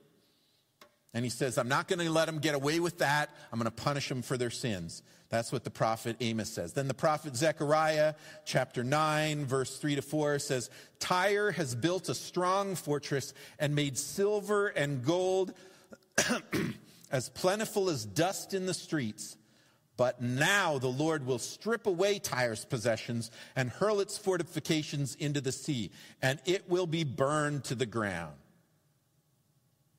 And 1.14 1.24
he 1.24 1.30
says, 1.30 1.58
I'm 1.58 1.68
not 1.68 1.88
going 1.88 1.98
to 1.98 2.10
let 2.10 2.26
them 2.26 2.38
get 2.38 2.54
away 2.54 2.80
with 2.80 2.98
that. 2.98 3.30
I'm 3.52 3.58
going 3.58 3.70
to 3.70 3.82
punish 3.82 4.08
them 4.08 4.22
for 4.22 4.38
their 4.38 4.50
sins. 4.50 5.02
That's 5.28 5.52
what 5.52 5.64
the 5.64 5.70
prophet 5.70 6.16
Amos 6.20 6.50
says. 6.50 6.72
Then 6.72 6.88
the 6.88 6.94
prophet 6.94 7.36
Zechariah, 7.36 8.14
chapter 8.44 8.84
9, 8.84 9.46
verse 9.46 9.78
3 9.78 9.96
to 9.96 10.02
4, 10.02 10.38
says, 10.38 10.70
Tyre 11.00 11.50
has 11.52 11.74
built 11.74 12.08
a 12.08 12.14
strong 12.14 12.74
fortress 12.74 13.34
and 13.58 13.74
made 13.74 13.98
silver 13.98 14.68
and 14.68 15.04
gold 15.04 15.54
as 17.10 17.28
plentiful 17.30 17.88
as 17.88 18.04
dust 18.04 18.54
in 18.54 18.66
the 18.66 18.74
streets. 18.74 19.36
But 19.96 20.20
now 20.22 20.78
the 20.78 20.88
Lord 20.88 21.26
will 21.26 21.38
strip 21.38 21.86
away 21.86 22.18
Tyre's 22.18 22.64
possessions 22.64 23.30
and 23.54 23.70
hurl 23.70 24.00
its 24.00 24.16
fortifications 24.16 25.14
into 25.14 25.40
the 25.40 25.52
sea, 25.52 25.90
and 26.20 26.40
it 26.44 26.68
will 26.68 26.86
be 26.86 27.04
burned 27.04 27.64
to 27.64 27.74
the 27.74 27.86
ground. 27.86 28.34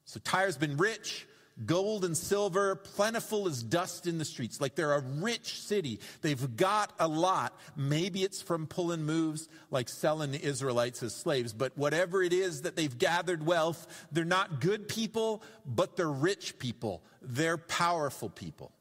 So 0.06 0.20
Tyre's 0.24 0.58
been 0.58 0.78
rich, 0.78 1.28
gold 1.66 2.04
and 2.04 2.18
silver, 2.18 2.76
plentiful 2.76 3.48
as 3.48 3.64
dust 3.64 4.08
in 4.08 4.18
the 4.18 4.26
streets. 4.26 4.60
Like 4.60 4.76
they're 4.76 4.94
a 4.94 5.02
rich 5.02 5.60
city. 5.60 6.00
They've 6.22 6.56
got 6.56 6.92
a 7.00 7.08
lot. 7.08 7.58
Maybe 7.76 8.24
it's 8.24 8.42
from 8.42 8.68
pulling 8.68 9.04
moves 9.04 9.48
like 9.72 9.90
selling 9.90 10.32
the 10.32 10.44
Israelites 10.44 11.04
as 11.04 11.16
slaves, 11.16 11.54
but 11.54 11.78
whatever 11.78 12.24
it 12.24 12.34
is 12.34 12.64
that 12.64 12.76
they've 12.76 12.98
gathered 12.98 13.46
wealth, 13.46 13.88
they're 14.12 14.26
not 14.26 14.60
good 14.62 14.88
people, 14.88 15.44
but 15.66 15.96
they're 15.96 16.10
rich 16.10 16.58
people. 16.60 17.04
They're 17.22 17.58
powerful 17.58 18.30
people. 18.30 18.72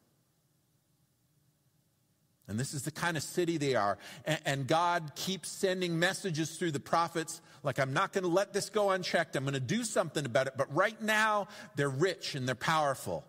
And 2.48 2.58
this 2.58 2.74
is 2.74 2.82
the 2.82 2.90
kind 2.90 3.16
of 3.16 3.22
city 3.22 3.56
they 3.56 3.76
are. 3.76 3.98
And, 4.26 4.66
God 4.66 5.12
keeps 5.14 5.48
sending 5.48 5.98
messages 5.98 6.56
through 6.56 6.72
the 6.72 6.80
prophets 6.80 7.40
like, 7.62 7.78
I'm 7.78 7.92
not 7.92 8.12
going 8.12 8.24
to 8.24 8.30
let 8.30 8.52
this 8.52 8.70
go 8.70 8.90
unchecked. 8.90 9.36
I'm 9.36 9.44
going 9.44 9.54
to 9.54 9.60
do 9.60 9.84
something 9.84 10.26
about 10.26 10.46
it. 10.46 10.54
But 10.56 10.74
right 10.74 11.00
now, 11.00 11.48
they're 11.76 11.88
rich 11.88 12.34
and 12.34 12.46
they're 12.46 12.54
powerful 12.54 13.24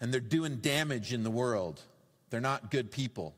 and 0.00 0.12
they're 0.12 0.20
doing 0.20 0.56
damage 0.56 1.12
in 1.12 1.22
the 1.22 1.30
world. 1.30 1.80
They're 2.30 2.40
not 2.40 2.70
good 2.70 2.90
people. 2.90 3.34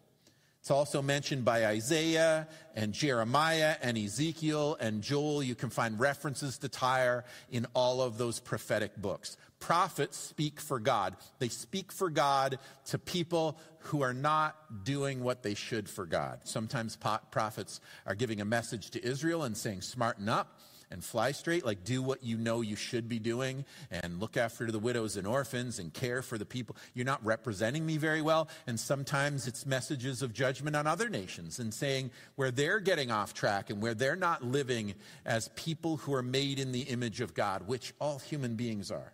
It's 0.60 0.70
also 0.70 1.00
mentioned 1.00 1.44
by 1.44 1.66
Isaiah 1.66 2.46
and 2.74 2.92
Jeremiah 2.92 3.76
and 3.80 3.96
Ezekiel 3.96 4.76
and 4.80 5.02
Joel. 5.02 5.42
You 5.42 5.54
can 5.54 5.70
find 5.70 5.98
references 5.98 6.58
to 6.58 6.68
Tyre 6.68 7.24
in 7.50 7.66
all 7.74 8.02
of 8.02 8.18
those 8.18 8.40
prophetic 8.40 8.96
books. 8.96 9.36
Prophets 9.60 10.16
speak 10.16 10.60
for 10.60 10.78
God. 10.78 11.16
They 11.38 11.48
speak 11.48 11.92
for 11.92 12.10
God 12.10 12.58
to 12.86 12.98
people 12.98 13.58
who 13.80 14.02
are 14.02 14.14
not 14.14 14.84
doing 14.84 15.22
what 15.22 15.42
they 15.42 15.54
should 15.54 15.88
for 15.88 16.06
God. 16.06 16.40
Sometimes 16.44 16.96
prophets 16.96 17.80
are 18.06 18.14
giving 18.14 18.40
a 18.40 18.44
message 18.44 18.90
to 18.90 19.04
Israel 19.04 19.42
and 19.42 19.56
saying, 19.56 19.82
smarten 19.82 20.28
up 20.28 20.60
and 20.90 21.04
fly 21.04 21.32
straight, 21.32 21.66
like 21.66 21.84
do 21.84 22.02
what 22.02 22.24
you 22.24 22.38
know 22.38 22.62
you 22.62 22.74
should 22.76 23.08
be 23.08 23.18
doing 23.18 23.64
and 23.90 24.20
look 24.20 24.38
after 24.38 24.70
the 24.70 24.78
widows 24.78 25.18
and 25.18 25.26
orphans 25.26 25.78
and 25.78 25.92
care 25.92 26.22
for 26.22 26.38
the 26.38 26.46
people. 26.46 26.76
You're 26.94 27.04
not 27.04 27.22
representing 27.24 27.84
me 27.84 27.98
very 27.98 28.22
well. 28.22 28.48
And 28.66 28.80
sometimes 28.80 29.46
it's 29.46 29.66
messages 29.66 30.22
of 30.22 30.32
judgment 30.32 30.76
on 30.76 30.86
other 30.86 31.10
nations 31.10 31.58
and 31.58 31.74
saying 31.74 32.10
where 32.36 32.50
they're 32.50 32.80
getting 32.80 33.10
off 33.10 33.34
track 33.34 33.68
and 33.68 33.82
where 33.82 33.94
they're 33.94 34.16
not 34.16 34.44
living 34.44 34.94
as 35.26 35.48
people 35.56 35.98
who 35.98 36.14
are 36.14 36.22
made 36.22 36.58
in 36.58 36.72
the 36.72 36.82
image 36.82 37.20
of 37.20 37.34
God, 37.34 37.66
which 37.66 37.92
all 38.00 38.18
human 38.18 38.54
beings 38.54 38.90
are. 38.90 39.12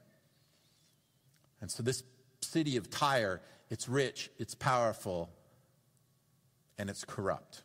And 1.64 1.70
so 1.70 1.82
this 1.82 2.02
city 2.42 2.76
of 2.76 2.90
Tyre, 2.90 3.40
it's 3.70 3.88
rich, 3.88 4.28
it's 4.38 4.54
powerful, 4.54 5.30
and 6.76 6.90
it's 6.90 7.06
corrupt. 7.06 7.62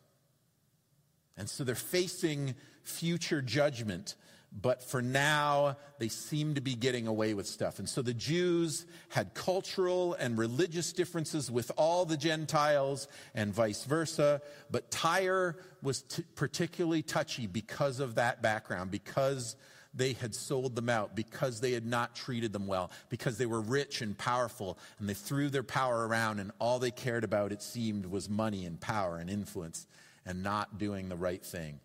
And 1.36 1.50
so 1.50 1.66
they're 1.66 1.76
facing 1.76 2.56
future 2.82 3.42
judgment. 3.42 4.16
But 4.54 4.82
for 4.82 5.02
now, 5.02 5.76
they 5.98 6.08
seem 6.08 6.54
to 6.54 6.62
be 6.62 6.76
getting 6.76 7.08
away 7.08 7.34
with 7.34 7.46
stuff. 7.46 7.78
And 7.78 7.90
so 7.90 8.02
the 8.02 8.14
Jews 8.14 8.86
had 9.10 9.34
cultural 9.34 10.14
and 10.14 10.38
religious 10.38 10.94
differences 10.94 11.52
with 11.52 11.70
all 11.76 12.06
the 12.06 12.16
Gentiles 12.16 13.10
and 13.36 13.54
vice 13.54 13.84
versa. 13.84 14.42
But 14.72 14.92
Tyre 14.92 15.58
was 15.84 16.04
t- 16.04 16.24
particularly 16.36 17.02
touchy 17.02 17.48
because 17.48 18.00
of 18.00 18.16
that 18.16 18.42
background, 18.42 18.92
because 18.92 19.58
they 20.00 20.14
had 20.14 20.34
sold 20.34 20.76
them 20.76 20.90
out, 20.90 21.16
because 21.16 21.60
they 21.60 21.74
had 21.74 21.86
not 21.86 22.16
treated 22.16 22.52
them 22.52 22.66
well, 22.66 22.90
because 23.10 23.38
they 23.38 23.46
were 23.46 23.62
rich 23.62 24.02
and 24.02 24.18
powerful, 24.18 24.80
and 24.98 25.08
they 25.08 25.14
threw 25.14 25.50
their 25.50 25.62
power 25.62 26.08
around, 26.08 26.40
and 26.40 26.52
all 26.58 26.80
they 26.80 26.90
cared 26.90 27.24
about, 27.24 27.52
it 27.52 27.62
seemed, 27.62 28.08
was 28.08 28.28
money 28.28 28.66
and 28.66 28.82
power 28.82 29.18
and 29.18 29.30
influence 29.30 29.86
and 30.26 30.42
not 30.42 30.80
doing 30.80 31.10
the 31.10 31.16
right 31.16 31.46
thing. 31.46 31.80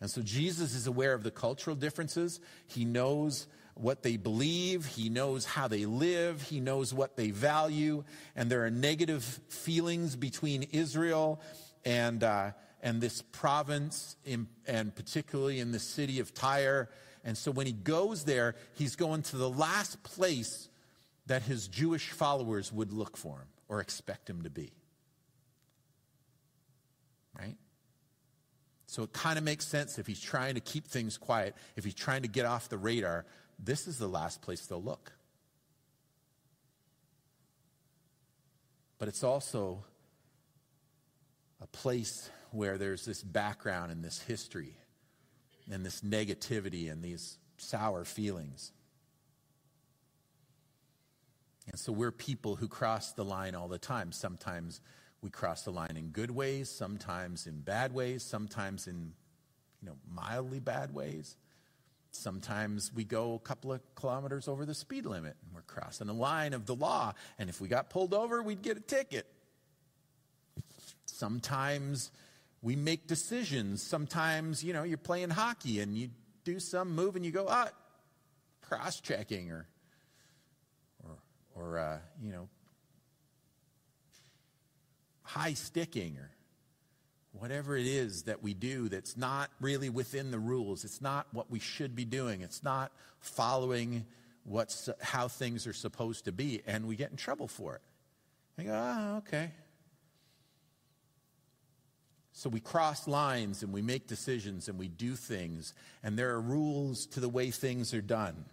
And 0.00 0.10
so 0.10 0.22
Jesus 0.22 0.74
is 0.74 0.86
aware 0.86 1.14
of 1.14 1.22
the 1.22 1.30
cultural 1.30 1.76
differences. 1.76 2.40
He 2.66 2.84
knows 2.84 3.46
what 3.74 4.02
they 4.02 4.16
believe. 4.16 4.86
He 4.86 5.08
knows 5.08 5.44
how 5.44 5.68
they 5.68 5.86
live. 5.86 6.42
He 6.42 6.60
knows 6.60 6.92
what 6.92 7.16
they 7.16 7.30
value. 7.30 8.04
And 8.36 8.50
there 8.50 8.64
are 8.64 8.70
negative 8.70 9.40
feelings 9.48 10.16
between 10.16 10.64
Israel 10.72 11.40
and, 11.84 12.22
uh, 12.22 12.52
and 12.84 13.00
this 13.00 13.22
province, 13.22 14.14
in, 14.26 14.46
and 14.66 14.94
particularly 14.94 15.58
in 15.58 15.72
the 15.72 15.78
city 15.78 16.20
of 16.20 16.34
Tyre. 16.34 16.90
And 17.24 17.36
so 17.36 17.50
when 17.50 17.66
he 17.66 17.72
goes 17.72 18.24
there, 18.24 18.56
he's 18.74 18.94
going 18.94 19.22
to 19.22 19.36
the 19.36 19.48
last 19.48 20.02
place 20.02 20.68
that 21.26 21.42
his 21.42 21.66
Jewish 21.66 22.10
followers 22.10 22.70
would 22.70 22.92
look 22.92 23.16
for 23.16 23.38
him 23.38 23.48
or 23.68 23.80
expect 23.80 24.28
him 24.28 24.42
to 24.42 24.50
be. 24.50 24.70
Right? 27.36 27.56
So 28.86 29.02
it 29.02 29.14
kind 29.14 29.38
of 29.38 29.44
makes 29.44 29.66
sense 29.66 29.98
if 29.98 30.06
he's 30.06 30.20
trying 30.20 30.54
to 30.54 30.60
keep 30.60 30.86
things 30.86 31.16
quiet, 31.16 31.56
if 31.76 31.84
he's 31.84 31.94
trying 31.94 32.20
to 32.20 32.28
get 32.28 32.44
off 32.44 32.68
the 32.68 32.76
radar, 32.76 33.24
this 33.58 33.88
is 33.88 33.98
the 33.98 34.08
last 34.08 34.42
place 34.42 34.66
they'll 34.66 34.82
look. 34.82 35.10
But 38.98 39.08
it's 39.08 39.24
also 39.24 39.84
a 41.62 41.66
place 41.66 42.28
where 42.54 42.78
there's 42.78 43.04
this 43.04 43.22
background 43.22 43.90
and 43.90 44.02
this 44.02 44.20
history 44.20 44.76
and 45.70 45.84
this 45.84 46.02
negativity 46.02 46.90
and 46.90 47.02
these 47.02 47.38
sour 47.56 48.04
feelings. 48.04 48.72
And 51.70 51.78
so 51.78 51.92
we're 51.92 52.12
people 52.12 52.56
who 52.56 52.68
cross 52.68 53.12
the 53.12 53.24
line 53.24 53.54
all 53.54 53.68
the 53.68 53.78
time. 53.78 54.12
Sometimes 54.12 54.80
we 55.22 55.30
cross 55.30 55.62
the 55.62 55.70
line 55.70 55.96
in 55.96 56.08
good 56.08 56.30
ways, 56.30 56.68
sometimes 56.68 57.46
in 57.46 57.60
bad 57.60 57.94
ways, 57.94 58.22
sometimes 58.22 58.86
in 58.86 59.12
you 59.80 59.88
know 59.88 59.96
mildly 60.12 60.60
bad 60.60 60.94
ways. 60.94 61.36
Sometimes 62.10 62.92
we 62.94 63.04
go 63.04 63.34
a 63.34 63.38
couple 63.40 63.72
of 63.72 63.80
kilometers 63.96 64.46
over 64.46 64.64
the 64.64 64.74
speed 64.74 65.04
limit 65.04 65.36
and 65.42 65.54
we're 65.54 65.62
crossing 65.62 66.06
the 66.06 66.14
line 66.14 66.52
of 66.52 66.66
the 66.66 66.74
law. 66.74 67.12
And 67.38 67.48
if 67.48 67.60
we 67.60 67.66
got 67.66 67.90
pulled 67.90 68.14
over, 68.14 68.40
we'd 68.42 68.62
get 68.62 68.76
a 68.76 68.80
ticket. 68.80 69.26
Sometimes 71.06 72.12
we 72.64 72.76
make 72.76 73.06
decisions. 73.06 73.82
Sometimes, 73.82 74.64
you 74.64 74.72
know, 74.72 74.84
you're 74.84 74.96
playing 74.96 75.28
hockey 75.28 75.80
and 75.80 75.96
you 75.96 76.08
do 76.44 76.58
some 76.58 76.94
move 76.96 77.14
and 77.14 77.24
you 77.24 77.30
go, 77.30 77.46
ah, 77.46 77.68
cross 78.62 79.00
checking 79.00 79.50
or, 79.50 79.68
or, 81.04 81.18
or 81.54 81.78
uh, 81.78 81.98
you 82.22 82.32
know, 82.32 82.48
high 85.22 85.52
sticking 85.52 86.16
or 86.16 86.30
whatever 87.32 87.76
it 87.76 87.86
is 87.86 88.22
that 88.22 88.42
we 88.42 88.54
do 88.54 88.88
that's 88.88 89.14
not 89.14 89.50
really 89.60 89.90
within 89.90 90.30
the 90.30 90.38
rules. 90.38 90.84
It's 90.84 91.02
not 91.02 91.26
what 91.32 91.50
we 91.50 91.58
should 91.58 91.94
be 91.94 92.06
doing. 92.06 92.40
It's 92.40 92.62
not 92.62 92.92
following 93.20 94.06
what's, 94.44 94.88
how 95.02 95.28
things 95.28 95.66
are 95.66 95.74
supposed 95.74 96.24
to 96.24 96.32
be. 96.32 96.62
And 96.66 96.86
we 96.86 96.96
get 96.96 97.10
in 97.10 97.18
trouble 97.18 97.46
for 97.46 97.74
it. 97.74 97.82
And 98.56 98.68
go, 98.68 98.72
ah, 98.74 99.16
okay. 99.18 99.50
So 102.36 102.50
we 102.50 102.58
cross 102.58 103.06
lines 103.06 103.62
and 103.62 103.72
we 103.72 103.80
make 103.80 104.08
decisions 104.08 104.68
and 104.68 104.76
we 104.76 104.88
do 104.88 105.14
things. 105.14 105.72
And 106.02 106.18
there 106.18 106.30
are 106.30 106.40
rules 106.40 107.06
to 107.06 107.20
the 107.20 107.28
way 107.28 107.52
things 107.52 107.94
are 107.94 108.02
done. 108.02 108.44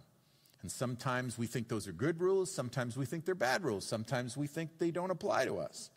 And 0.62 0.70
sometimes 0.70 1.36
we 1.36 1.48
think 1.48 1.66
those 1.66 1.88
are 1.88 1.92
good 1.92 2.20
rules. 2.20 2.54
Sometimes 2.54 2.96
we 2.96 3.06
think 3.06 3.24
they're 3.24 3.34
bad 3.34 3.64
rules. 3.64 3.84
Sometimes 3.84 4.36
we 4.36 4.46
think 4.46 4.78
they 4.78 4.92
don't 4.92 5.10
apply 5.10 5.46
to 5.46 5.58
us. 5.58 5.90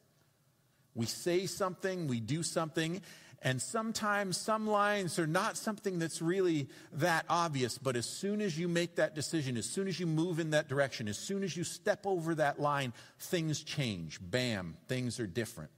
We 0.95 1.05
say 1.05 1.45
something, 1.45 2.07
we 2.07 2.19
do 2.19 2.41
something, 2.41 3.01
and 3.43 3.61
sometimes 3.61 4.37
some 4.37 4.65
lines 4.65 5.19
are 5.19 5.27
not 5.27 5.55
something 5.55 5.99
that's 5.99 6.23
really 6.23 6.67
that 6.93 7.25
obvious, 7.29 7.77
but 7.77 7.95
as 7.95 8.07
soon 8.07 8.41
as 8.41 8.57
you 8.57 8.67
make 8.67 8.95
that 8.95 9.13
decision, 9.13 9.57
as 9.57 9.67
soon 9.67 9.87
as 9.87 9.99
you 9.99 10.07
move 10.07 10.39
in 10.39 10.51
that 10.51 10.69
direction, 10.69 11.07
as 11.07 11.19
soon 11.19 11.43
as 11.43 11.55
you 11.55 11.63
step 11.63 12.07
over 12.07 12.33
that 12.35 12.59
line, 12.59 12.93
things 13.19 13.61
change. 13.61 14.19
Bam, 14.21 14.77
things 14.87 15.19
are 15.19 15.27
different. 15.27 15.69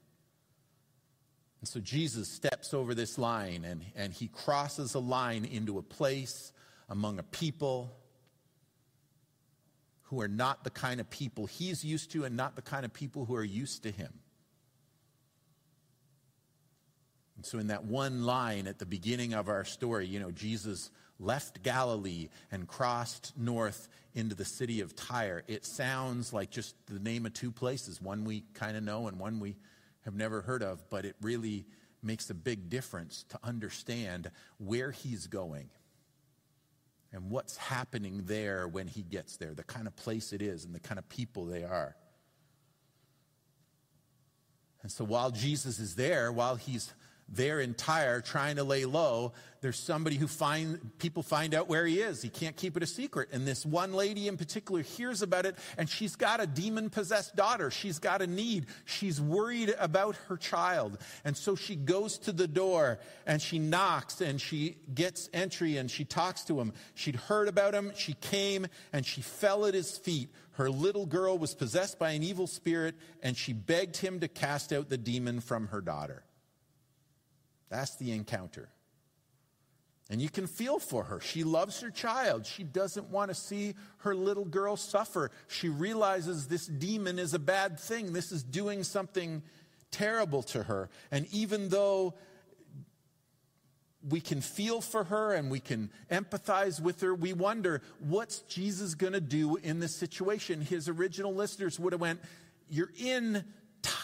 And 1.62 1.68
so 1.68 1.80
Jesus 1.80 2.30
steps 2.32 2.74
over 2.74 2.94
this 2.94 3.18
line 3.18 3.66
and, 3.66 3.84
and 3.96 4.14
he 4.14 4.28
crosses 4.28 4.94
a 4.94 5.00
line 5.00 5.46
into 5.46 5.78
a 5.78 5.82
place 5.82 6.52
among 6.90 7.20
a 7.20 7.24
people 7.24 7.98
who 10.04 10.22
are 10.22 10.28
not 10.28 10.64
the 10.64 10.70
kind 10.70 11.00
of 11.00 11.10
people 11.10 11.48
he's 11.48 11.84
used 11.84 12.12
to 12.12 12.24
and 12.24 12.38
not 12.38 12.56
the 12.56 12.62
kind 12.62 12.86
of 12.86 12.94
people 12.94 13.26
who 13.26 13.36
are 13.36 13.44
used 13.44 13.84
to 13.84 13.92
him. 13.92 14.14
And 17.36 17.46
so, 17.46 17.60
in 17.60 17.68
that 17.68 17.84
one 17.84 18.24
line 18.24 18.68
at 18.68 18.80
the 18.80 18.86
beginning 18.86 19.34
of 19.34 19.48
our 19.48 19.64
story, 19.64 20.08
you 20.08 20.20
know, 20.20 20.32
Jesus 20.32 20.90
left 21.20 21.62
Galilee 21.62 22.30
and 22.52 22.68
crossed 22.68 23.34
north 23.38 23.88
into 24.16 24.34
the 24.34 24.46
city 24.46 24.82
of 24.82 24.96
Tyre. 24.96 25.44
It 25.48 25.66
sounds 25.66 26.34
like 26.34 26.50
just 26.50 26.76
the 26.88 27.00
name 27.00 27.26
of 27.26 27.34
two 27.34 27.52
places, 27.52 28.02
one 28.02 28.24
we 28.24 28.44
kind 28.54 28.76
of 28.76 28.84
know 28.84 29.08
and 29.08 29.20
one 29.20 29.40
we 29.40 29.56
have 30.08 30.16
never 30.16 30.42
heard 30.42 30.64
of, 30.64 30.90
but 30.90 31.04
it 31.04 31.18
really 31.22 31.66
makes 32.02 32.30
a 32.30 32.34
big 32.34 32.70
difference 32.70 33.26
to 33.28 33.38
understand 33.44 34.32
where 34.58 34.90
he's 34.90 35.28
going 35.28 35.70
and 37.12 37.30
what's 37.30 37.58
happening 37.58 38.22
there 38.24 38.70
when 38.70 38.88
he 38.88 39.02
gets 39.02 39.36
there, 39.36 39.54
the 39.54 39.66
kind 39.66 39.86
of 39.86 39.94
place 39.98 40.32
it 40.32 40.42
is 40.42 40.64
and 40.64 40.74
the 40.74 40.80
kind 40.80 40.98
of 40.98 41.10
people 41.10 41.44
they 41.44 41.66
are. 41.66 41.98
And 44.82 44.90
so 44.90 45.04
while 45.04 45.30
Jesus 45.30 45.78
is 45.78 45.96
there, 45.96 46.32
while 46.32 46.56
he's 46.56 46.94
there 47.30 47.60
in 47.60 47.74
Tyre 47.74 48.22
trying 48.22 48.56
to 48.56 48.64
lay 48.64 48.86
low, 48.86 49.34
there's 49.62 49.80
somebody 49.80 50.16
who 50.16 50.28
find 50.28 50.98
people 51.00 51.24
find 51.24 51.54
out 51.54 51.68
where 51.68 51.86
he 51.86 52.00
is. 52.00 52.22
He 52.22 52.30
can't 52.30 52.56
keep 52.56 52.78
it 52.78 52.84
a 52.84 52.88
secret. 52.88 53.30
And 53.32 53.46
this 53.46 53.66
one 53.66 53.94
lady 53.94 54.28
in 54.28 54.38
particular 54.38 54.82
hears 54.82 55.22
about 55.22 55.46
it 55.46 55.56
and 55.78 55.90
she's 55.90 56.16
got 56.16 56.40
a 56.40 56.48
demon 56.48 56.90
possessed 56.90 57.36
daughter. 57.36 57.72
She's 57.72 58.00
got 58.00 58.22
a 58.22 58.28
need. 58.28 58.68
She's 58.86 59.20
worried 59.20 59.76
about 59.80 60.16
her 60.28 60.38
child. 60.38 61.00
And 61.26 61.36
so 61.36 61.56
she 61.56 61.76
goes 61.76 62.18
to 62.20 62.32
the 62.32 62.48
door 62.48 63.00
and 63.26 63.42
she 63.42 63.60
knocks 63.60 64.22
and 64.22 64.40
she 64.40 64.78
gets 64.94 65.30
entry 65.34 65.78
and 65.78 65.90
she 65.90 66.06
talks 66.06 66.44
to 66.46 66.60
him. 66.60 66.74
She'd 66.94 67.16
heard 67.16 67.48
about 67.48 67.74
him. 67.74 67.92
She 67.96 68.14
came 68.14 68.68
and 68.94 69.06
she 69.06 69.22
fell 69.22 69.66
at 69.66 69.74
his 69.74 69.98
feet. 69.98 70.30
Her 70.52 70.70
little 70.70 71.06
girl 71.06 71.38
was 71.38 71.54
possessed 71.54 72.00
by 72.00 72.12
an 72.12 72.24
evil 72.24 72.48
spirit 72.48 72.96
and 73.22 73.36
she 73.36 73.54
begged 73.54 73.98
him 73.98 74.20
to 74.20 74.28
cast 74.28 74.72
out 74.72 74.90
the 74.90 74.98
demon 74.98 75.40
from 75.40 75.68
her 75.68 75.82
daughter. 75.82 76.24
That's 77.70 77.96
the 77.98 78.12
encounter. 78.12 78.70
And 80.10 80.22
you 80.22 80.30
can 80.30 80.48
feel 80.48 80.80
for 80.80 81.04
her. 81.04 81.20
She 81.20 81.44
loves 81.44 81.82
her 81.82 81.90
child. 81.90 82.46
She 82.46 82.64
doesn't 82.64 83.10
want 83.10 83.30
to 83.30 83.36
see 83.36 83.76
her 84.00 84.16
little 84.16 84.46
girl 84.46 84.78
suffer. 84.78 85.32
She 85.48 85.68
realizes 85.68 86.48
this 86.48 86.66
demon 86.66 87.20
is 87.20 87.34
a 87.34 87.40
bad 87.40 87.78
thing. 87.78 88.14
This 88.14 88.32
is 88.32 88.42
doing 88.42 88.84
something 88.84 89.44
terrible 89.92 90.44
to 90.44 90.64
her. 90.64 90.90
And 91.12 91.28
even 91.34 91.68
though 91.68 92.14
we 94.08 94.22
can 94.22 94.40
feel 94.40 94.80
for 94.80 95.04
her 95.04 95.34
and 95.34 95.52
we 95.52 95.60
can 95.60 95.92
empathize 96.10 96.80
with 96.80 97.02
her, 97.02 97.14
we 97.14 97.34
wonder 97.34 97.82
what's 98.00 98.40
Jesus 98.42 98.96
going 98.96 99.12
to 99.12 99.20
do 99.20 99.58
in 99.58 99.80
this 99.80 99.98
situation? 99.98 100.62
His 100.62 100.88
original 100.88 101.36
listeners 101.36 101.78
would 101.78 101.92
have 101.92 102.00
went, 102.00 102.22
"You're 102.70 102.94
in 102.98 103.44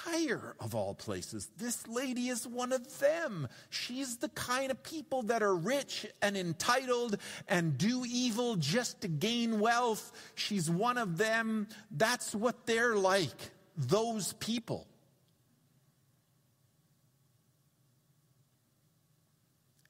Tyre, 0.04 0.56
of 0.60 0.76
all 0.76 0.94
places. 0.94 1.50
This 1.58 1.88
lady 1.88 2.28
is 2.28 2.48
one 2.48 2.72
of 2.72 3.00
them. 3.00 3.48
She's 3.70 4.18
the 4.18 4.30
kind 4.30 4.72
of 4.72 4.84
people 4.84 5.24
that 5.24 5.44
are 5.44 5.56
rich 5.56 6.06
and 6.22 6.36
entitled 6.36 7.18
and 7.48 7.78
do 7.78 8.04
evil 8.06 8.56
just 8.56 9.02
to 9.02 9.08
gain 9.08 9.60
wealth. 9.60 10.12
She's 10.36 10.70
one 10.70 10.98
of 10.98 11.18
them. 11.18 11.68
That's 11.92 12.36
what 12.36 12.66
they're 12.66 12.96
like, 12.96 13.52
those 13.78 14.34
people. 14.34 14.88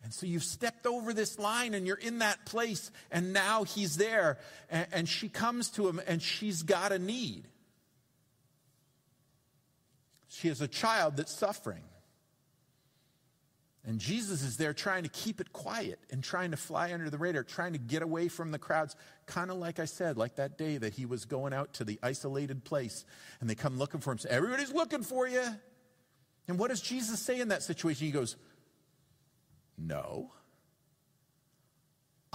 And 0.03 0.13
so 0.13 0.25
you've 0.25 0.43
stepped 0.43 0.85
over 0.85 1.13
this 1.13 1.39
line 1.39 1.73
and 1.73 1.87
you're 1.87 1.95
in 1.95 2.19
that 2.19 2.45
place, 2.45 2.91
and 3.09 3.31
now 3.31 3.63
he's 3.63 3.95
there. 3.95 4.37
And, 4.69 4.87
and 4.91 5.09
she 5.09 5.29
comes 5.29 5.69
to 5.71 5.87
him 5.87 6.01
and 6.05 6.21
she's 6.21 6.61
got 6.61 6.91
a 6.91 6.99
need. 6.99 7.47
She 10.33 10.47
has 10.47 10.61
a 10.61 10.67
child 10.67 11.17
that's 11.17 11.33
suffering. 11.33 11.83
And 13.85 13.99
Jesus 13.99 14.41
is 14.41 14.57
there 14.57 14.73
trying 14.73 15.03
to 15.03 15.09
keep 15.09 15.39
it 15.39 15.53
quiet 15.53 15.99
and 16.09 16.23
trying 16.23 16.51
to 16.51 16.57
fly 16.57 16.91
under 16.93 17.09
the 17.09 17.17
radar, 17.17 17.43
trying 17.43 17.73
to 17.73 17.79
get 17.79 18.01
away 18.01 18.29
from 18.29 18.51
the 18.51 18.57
crowds. 18.57 18.95
Kind 19.27 19.51
of 19.51 19.57
like 19.57 19.77
I 19.77 19.85
said, 19.85 20.17
like 20.17 20.35
that 20.35 20.57
day 20.57 20.77
that 20.77 20.93
he 20.93 21.05
was 21.05 21.25
going 21.25 21.53
out 21.53 21.73
to 21.75 21.83
the 21.83 21.99
isolated 22.01 22.63
place 22.63 23.05
and 23.41 23.49
they 23.49 23.55
come 23.55 23.77
looking 23.77 23.99
for 23.99 24.11
him. 24.11 24.17
Say, 24.17 24.29
Everybody's 24.29 24.71
looking 24.71 25.03
for 25.03 25.27
you. 25.27 25.43
And 26.47 26.57
what 26.57 26.69
does 26.69 26.81
Jesus 26.81 27.19
say 27.19 27.39
in 27.39 27.49
that 27.49 27.61
situation? 27.61 28.05
He 28.05 28.11
goes, 28.11 28.37
No. 29.77 30.31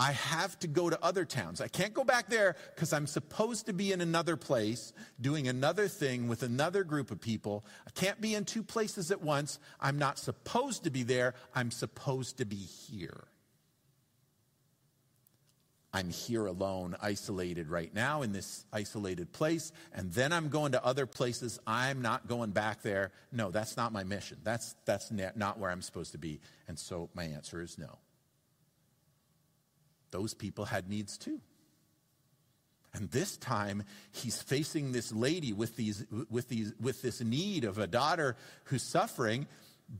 I 0.00 0.12
have 0.12 0.56
to 0.60 0.68
go 0.68 0.88
to 0.88 1.04
other 1.04 1.24
towns. 1.24 1.60
I 1.60 1.66
can't 1.66 1.92
go 1.92 2.04
back 2.04 2.28
there 2.28 2.54
because 2.72 2.92
I'm 2.92 3.08
supposed 3.08 3.66
to 3.66 3.72
be 3.72 3.92
in 3.92 4.00
another 4.00 4.36
place 4.36 4.92
doing 5.20 5.48
another 5.48 5.88
thing 5.88 6.28
with 6.28 6.44
another 6.44 6.84
group 6.84 7.10
of 7.10 7.20
people. 7.20 7.64
I 7.84 7.90
can't 7.90 8.20
be 8.20 8.36
in 8.36 8.44
two 8.44 8.62
places 8.62 9.10
at 9.10 9.22
once. 9.22 9.58
I'm 9.80 9.98
not 9.98 10.20
supposed 10.20 10.84
to 10.84 10.90
be 10.90 11.02
there. 11.02 11.34
I'm 11.52 11.72
supposed 11.72 12.38
to 12.38 12.44
be 12.44 12.56
here. 12.56 13.24
I'm 15.92 16.10
here 16.10 16.46
alone, 16.46 16.94
isolated 17.00 17.68
right 17.68 17.92
now 17.92 18.22
in 18.22 18.30
this 18.30 18.66
isolated 18.72 19.32
place, 19.32 19.72
and 19.94 20.12
then 20.12 20.32
I'm 20.32 20.50
going 20.50 20.72
to 20.72 20.84
other 20.84 21.06
places. 21.06 21.58
I'm 21.66 22.02
not 22.02 22.28
going 22.28 22.50
back 22.50 22.82
there. 22.82 23.10
No, 23.32 23.50
that's 23.50 23.76
not 23.76 23.92
my 23.92 24.04
mission. 24.04 24.36
That's, 24.44 24.76
that's 24.84 25.10
not 25.10 25.58
where 25.58 25.70
I'm 25.70 25.82
supposed 25.82 26.12
to 26.12 26.18
be. 26.18 26.40
And 26.68 26.78
so 26.78 27.08
my 27.14 27.24
answer 27.24 27.62
is 27.62 27.78
no. 27.78 27.98
Those 30.10 30.34
people 30.34 30.66
had 30.66 30.88
needs 30.88 31.18
too. 31.18 31.40
And 32.94 33.10
this 33.10 33.36
time, 33.36 33.84
he's 34.10 34.40
facing 34.40 34.92
this 34.92 35.12
lady 35.12 35.52
with, 35.52 35.76
these, 35.76 36.04
with, 36.30 36.48
these, 36.48 36.72
with 36.80 37.02
this 37.02 37.20
need 37.20 37.64
of 37.64 37.78
a 37.78 37.86
daughter 37.86 38.36
who's 38.64 38.82
suffering, 38.82 39.46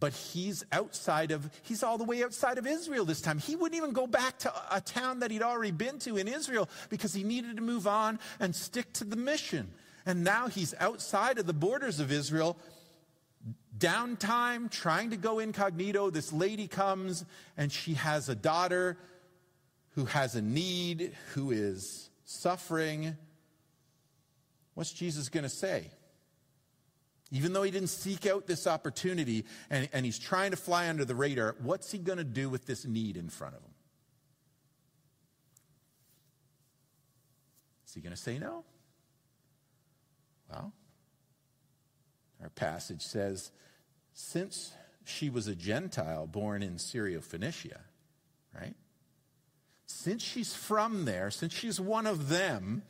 but 0.00 0.12
he's 0.12 0.64
outside 0.72 1.30
of, 1.30 1.50
he's 1.62 1.82
all 1.82 1.98
the 1.98 2.04
way 2.04 2.24
outside 2.24 2.58
of 2.58 2.66
Israel 2.66 3.04
this 3.04 3.20
time. 3.20 3.38
He 3.38 3.56
wouldn't 3.56 3.76
even 3.76 3.92
go 3.92 4.06
back 4.06 4.38
to 4.40 4.52
a 4.70 4.80
town 4.80 5.20
that 5.20 5.30
he'd 5.30 5.42
already 5.42 5.70
been 5.70 5.98
to 6.00 6.16
in 6.16 6.28
Israel 6.28 6.68
because 6.88 7.14
he 7.14 7.24
needed 7.24 7.56
to 7.56 7.62
move 7.62 7.86
on 7.86 8.18
and 8.40 8.54
stick 8.54 8.92
to 8.94 9.04
the 9.04 9.16
mission. 9.16 9.70
And 10.04 10.24
now 10.24 10.48
he's 10.48 10.74
outside 10.80 11.38
of 11.38 11.46
the 11.46 11.52
borders 11.52 12.00
of 12.00 12.10
Israel, 12.10 12.56
downtime, 13.76 14.70
trying 14.70 15.10
to 15.10 15.16
go 15.16 15.38
incognito. 15.38 16.10
This 16.10 16.32
lady 16.32 16.66
comes 16.66 17.24
and 17.56 17.70
she 17.70 17.94
has 17.94 18.28
a 18.28 18.34
daughter 18.34 18.96
who 19.98 20.04
has 20.04 20.36
a 20.36 20.40
need, 20.40 21.12
who 21.34 21.50
is 21.50 22.08
suffering. 22.24 23.16
What's 24.74 24.92
Jesus 24.92 25.28
going 25.28 25.42
to 25.42 25.48
say? 25.48 25.90
Even 27.32 27.52
though 27.52 27.64
he 27.64 27.72
didn't 27.72 27.88
seek 27.88 28.24
out 28.24 28.46
this 28.46 28.68
opportunity 28.68 29.44
and, 29.68 29.88
and 29.92 30.06
he's 30.06 30.20
trying 30.20 30.52
to 30.52 30.56
fly 30.56 30.88
under 30.88 31.04
the 31.04 31.16
radar, 31.16 31.56
what's 31.58 31.90
he 31.90 31.98
going 31.98 32.18
to 32.18 32.22
do 32.24 32.48
with 32.48 32.64
this 32.64 32.84
need 32.84 33.16
in 33.16 33.28
front 33.28 33.56
of 33.56 33.60
him? 33.60 33.72
Is 37.88 37.94
he 37.94 38.00
going 38.00 38.14
to 38.14 38.22
say 38.22 38.38
no? 38.38 38.62
Well, 40.48 40.72
our 42.40 42.50
passage 42.50 43.02
says, 43.02 43.50
since 44.12 44.72
she 45.04 45.28
was 45.28 45.48
a 45.48 45.56
Gentile 45.56 46.28
born 46.28 46.62
in 46.62 46.78
Syria 46.78 47.20
Phoenicia, 47.20 47.80
right? 48.54 48.76
Since 49.98 50.22
she's 50.22 50.54
from 50.54 51.06
there, 51.06 51.28
since 51.28 51.52
she's 51.52 51.80
one 51.80 52.06
of 52.06 52.28
them, 52.28 52.84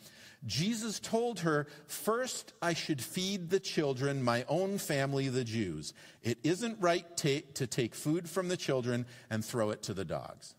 Jesus 0.44 1.00
told 1.00 1.40
her, 1.40 1.66
First, 1.86 2.52
I 2.60 2.74
should 2.74 3.00
feed 3.00 3.48
the 3.48 3.60
children, 3.60 4.22
my 4.22 4.44
own 4.46 4.76
family, 4.76 5.30
the 5.30 5.42
Jews. 5.42 5.94
It 6.22 6.36
isn't 6.42 6.82
right 6.82 7.06
ta- 7.16 7.48
to 7.54 7.66
take 7.66 7.94
food 7.94 8.28
from 8.28 8.48
the 8.48 8.58
children 8.58 9.06
and 9.30 9.42
throw 9.42 9.70
it 9.70 9.82
to 9.84 9.94
the 9.94 10.04
dogs. 10.04 10.54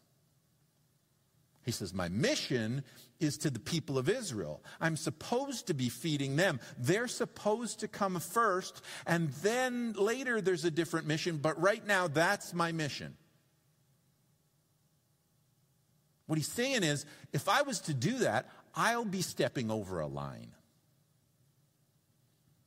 He 1.66 1.72
says, 1.72 1.94
My 1.94 2.10
mission 2.10 2.84
is 3.20 3.38
to 3.38 3.52
the 3.52 3.60
people 3.60 4.00
of 4.00 4.10
Israel. 4.10 4.64
I'm 4.82 4.98
supposed 4.98 5.68
to 5.68 5.76
be 5.76 5.90
feeding 5.90 6.36
them. 6.36 6.60
They're 6.80 7.08
supposed 7.08 7.82
to 7.82 7.88
come 7.88 8.20
first, 8.20 8.82
and 9.06 9.30
then 9.44 9.94
later 9.94 10.42
there's 10.42 10.66
a 10.66 10.72
different 10.72 11.06
mission, 11.06 11.38
but 11.38 11.62
right 11.62 11.86
now 11.86 12.08
that's 12.08 12.56
my 12.56 12.72
mission. 12.72 13.18
What 16.30 16.38
he's 16.38 16.52
saying 16.52 16.84
is, 16.84 17.08
if 17.34 17.50
I 17.50 17.64
was 17.64 17.80
to 17.82 17.94
do 17.96 18.20
that, 18.20 18.52
I'll 18.76 19.04
be 19.04 19.24
stepping 19.24 19.72
over 19.72 20.00
a 20.00 20.06
line. 20.06 20.52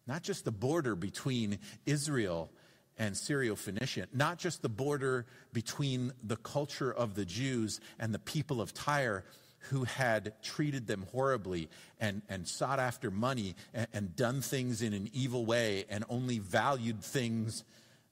Not 0.05 0.25
just 0.25 0.45
the 0.45 0.51
border 0.51 0.97
between 0.97 1.61
Israel 1.87 2.51
and 2.99 3.17
Syro-Phoenicia, 3.17 4.09
not 4.13 4.39
just 4.39 4.63
the 4.63 4.69
border 4.69 5.27
between 5.53 6.13
the 6.25 6.35
culture 6.35 6.93
of 6.93 7.15
the 7.15 7.25
Jews 7.25 7.79
and 8.01 8.13
the 8.13 8.19
people 8.19 8.61
of 8.61 8.75
Tyre 8.75 9.25
who 9.71 9.85
had 9.85 10.33
treated 10.43 10.89
them 10.89 11.07
horribly 11.13 11.71
and, 12.01 12.23
and 12.29 12.49
sought 12.49 12.81
after 12.81 13.13
money 13.13 13.55
and, 13.73 13.87
and 13.93 14.17
done 14.17 14.41
things 14.41 14.83
in 14.83 14.93
an 14.93 15.09
evil 15.13 15.47
way 15.47 15.85
and 15.89 16.05
only 16.09 16.41
valued 16.41 17.01
things 17.01 17.63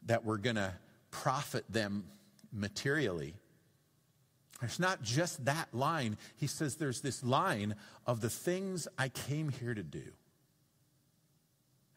that 0.06 0.24
were 0.24 0.38
going 0.38 0.54
to 0.54 0.74
profit 1.10 1.64
them 1.68 2.04
materially. 2.52 3.34
There's 4.60 4.78
not 4.78 5.02
just 5.02 5.44
that 5.46 5.72
line. 5.72 6.18
He 6.36 6.46
says 6.46 6.76
there's 6.76 7.00
this 7.00 7.24
line 7.24 7.76
of 8.06 8.20
the 8.20 8.28
things 8.28 8.86
I 8.98 9.08
came 9.08 9.48
here 9.48 9.74
to 9.74 9.82
do 9.82 10.12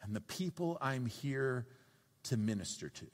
and 0.04 0.16
the 0.16 0.22
people 0.22 0.78
I'm 0.82 1.06
here 1.06 1.66
to 2.24 2.38
minister 2.38 2.90
to. 2.90 3.06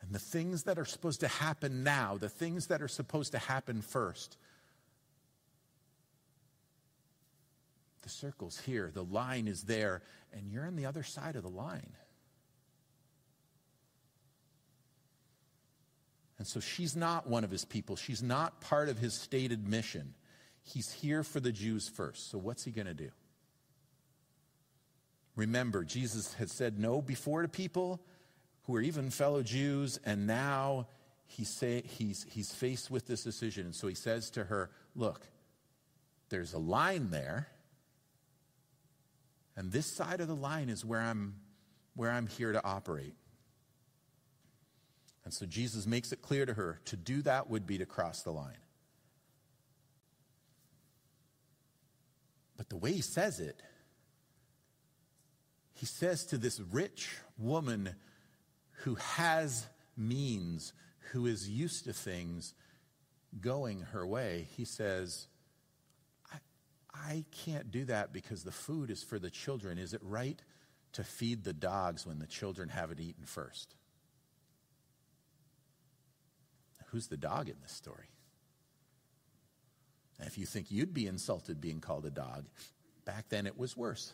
And 0.00 0.12
the 0.12 0.18
things 0.18 0.64
that 0.64 0.78
are 0.78 0.84
supposed 0.84 1.20
to 1.20 1.28
happen 1.28 1.82
now, 1.84 2.16
the 2.18 2.28
things 2.28 2.66
that 2.66 2.82
are 2.82 2.88
supposed 2.88 3.32
to 3.32 3.38
happen 3.38 3.82
first. 3.82 4.36
The 8.02 8.08
circle's 8.08 8.58
here, 8.58 8.90
the 8.92 9.04
line 9.04 9.46
is 9.46 9.62
there, 9.62 10.02
and 10.32 10.50
you're 10.50 10.66
on 10.66 10.76
the 10.76 10.86
other 10.86 11.04
side 11.04 11.36
of 11.36 11.42
the 11.42 11.48
line. 11.48 11.92
And 16.42 16.46
so 16.48 16.58
she's 16.58 16.96
not 16.96 17.28
one 17.28 17.44
of 17.44 17.52
his 17.52 17.64
people. 17.64 17.94
She's 17.94 18.20
not 18.20 18.60
part 18.60 18.88
of 18.88 18.98
his 18.98 19.14
stated 19.14 19.68
mission. 19.68 20.12
He's 20.64 20.90
here 20.90 21.22
for 21.22 21.38
the 21.38 21.52
Jews 21.52 21.88
first. 21.88 22.32
So 22.32 22.38
what's 22.38 22.64
he 22.64 22.72
going 22.72 22.88
to 22.88 22.94
do? 22.94 23.10
Remember, 25.36 25.84
Jesus 25.84 26.34
had 26.34 26.50
said 26.50 26.80
no 26.80 27.00
before 27.00 27.42
to 27.42 27.48
people 27.48 28.02
who 28.64 28.74
are 28.74 28.80
even 28.80 29.10
fellow 29.10 29.44
Jews, 29.44 30.00
and 30.04 30.26
now 30.26 30.88
he's, 31.26 31.48
say, 31.48 31.84
he's, 31.86 32.26
he's 32.28 32.50
faced 32.50 32.90
with 32.90 33.06
this 33.06 33.22
decision. 33.22 33.66
And 33.66 33.74
so 33.76 33.86
he 33.86 33.94
says 33.94 34.28
to 34.30 34.42
her, 34.42 34.72
Look, 34.96 35.24
there's 36.28 36.54
a 36.54 36.58
line 36.58 37.10
there, 37.10 37.46
and 39.56 39.70
this 39.70 39.86
side 39.86 40.20
of 40.20 40.26
the 40.26 40.34
line 40.34 40.70
is 40.70 40.84
where 40.84 41.02
I'm, 41.02 41.36
where 41.94 42.10
I'm 42.10 42.26
here 42.26 42.50
to 42.50 42.64
operate. 42.64 43.14
And 45.24 45.32
so 45.32 45.46
Jesus 45.46 45.86
makes 45.86 46.12
it 46.12 46.20
clear 46.20 46.46
to 46.46 46.54
her 46.54 46.80
to 46.86 46.96
do 46.96 47.22
that 47.22 47.48
would 47.48 47.66
be 47.66 47.78
to 47.78 47.86
cross 47.86 48.22
the 48.22 48.32
line. 48.32 48.56
But 52.56 52.68
the 52.68 52.76
way 52.76 52.92
he 52.92 53.02
says 53.02 53.40
it, 53.40 53.60
he 55.74 55.86
says 55.86 56.26
to 56.26 56.38
this 56.38 56.60
rich 56.60 57.16
woman 57.38 57.94
who 58.82 58.94
has 58.96 59.66
means, 59.96 60.72
who 61.12 61.26
is 61.26 61.48
used 61.48 61.84
to 61.84 61.92
things 61.92 62.54
going 63.40 63.80
her 63.92 64.06
way, 64.06 64.48
he 64.56 64.64
says, 64.64 65.26
I, 66.32 66.36
I 66.94 67.24
can't 67.30 67.70
do 67.70 67.84
that 67.86 68.12
because 68.12 68.44
the 68.44 68.52
food 68.52 68.90
is 68.90 69.02
for 69.02 69.18
the 69.18 69.30
children. 69.30 69.78
Is 69.78 69.94
it 69.94 70.00
right 70.02 70.40
to 70.92 71.02
feed 71.02 71.44
the 71.44 71.52
dogs 71.52 72.06
when 72.06 72.18
the 72.18 72.26
children 72.26 72.68
haven't 72.68 73.00
eaten 73.00 73.24
first? 73.24 73.74
Who's 76.92 77.06
the 77.06 77.16
dog 77.16 77.48
in 77.48 77.56
this 77.62 77.72
story? 77.72 78.10
And 80.18 80.28
if 80.28 80.36
you 80.36 80.44
think 80.44 80.70
you'd 80.70 80.92
be 80.92 81.06
insulted 81.06 81.58
being 81.58 81.80
called 81.80 82.04
a 82.04 82.10
dog, 82.10 82.44
back 83.06 83.30
then 83.30 83.46
it 83.46 83.58
was 83.58 83.74
worse. 83.74 84.12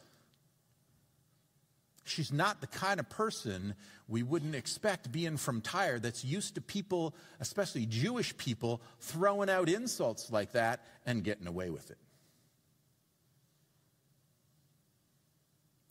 She's 2.05 2.33
not 2.33 2.61
the 2.61 2.69
kind 2.69 3.01
of 3.01 3.11
person 3.11 3.75
we 4.07 4.23
wouldn't 4.23 4.55
expect 4.55 5.11
being 5.11 5.37
from 5.37 5.61
Tyre 5.61 5.99
that's 5.99 6.25
used 6.25 6.55
to 6.55 6.61
people, 6.61 7.17
especially 7.41 7.85
Jewish 7.85 8.35
people, 8.37 8.81
throwing 9.01 9.51
out 9.51 9.69
insults 9.69 10.31
like 10.31 10.53
that 10.53 10.87
and 11.05 11.25
getting 11.25 11.49
away 11.49 11.71
with 11.71 11.91
it. 11.91 11.99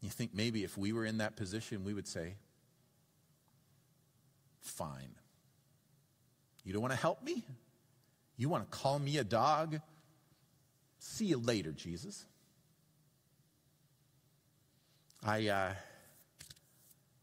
You 0.01 0.09
think 0.09 0.33
maybe 0.33 0.63
if 0.63 0.77
we 0.77 0.93
were 0.93 1.05
in 1.05 1.17
that 1.17 1.35
position, 1.35 1.83
we 1.83 1.93
would 1.93 2.07
say, 2.07 2.35
fine. 4.61 5.09
You 6.67 6.73
don't 6.73 6.81
want 6.81 6.91
to 6.91 6.99
help 6.99 7.23
me? 7.23 7.45
You 8.35 8.49
want 8.49 8.69
to 8.69 8.77
call 8.77 8.99
me 8.99 9.19
a 9.19 9.23
dog? 9.23 9.79
See 10.99 11.23
you 11.23 11.37
later, 11.37 11.71
Jesus. 11.71 12.25
I, 15.23 15.47
uh, 15.47 15.71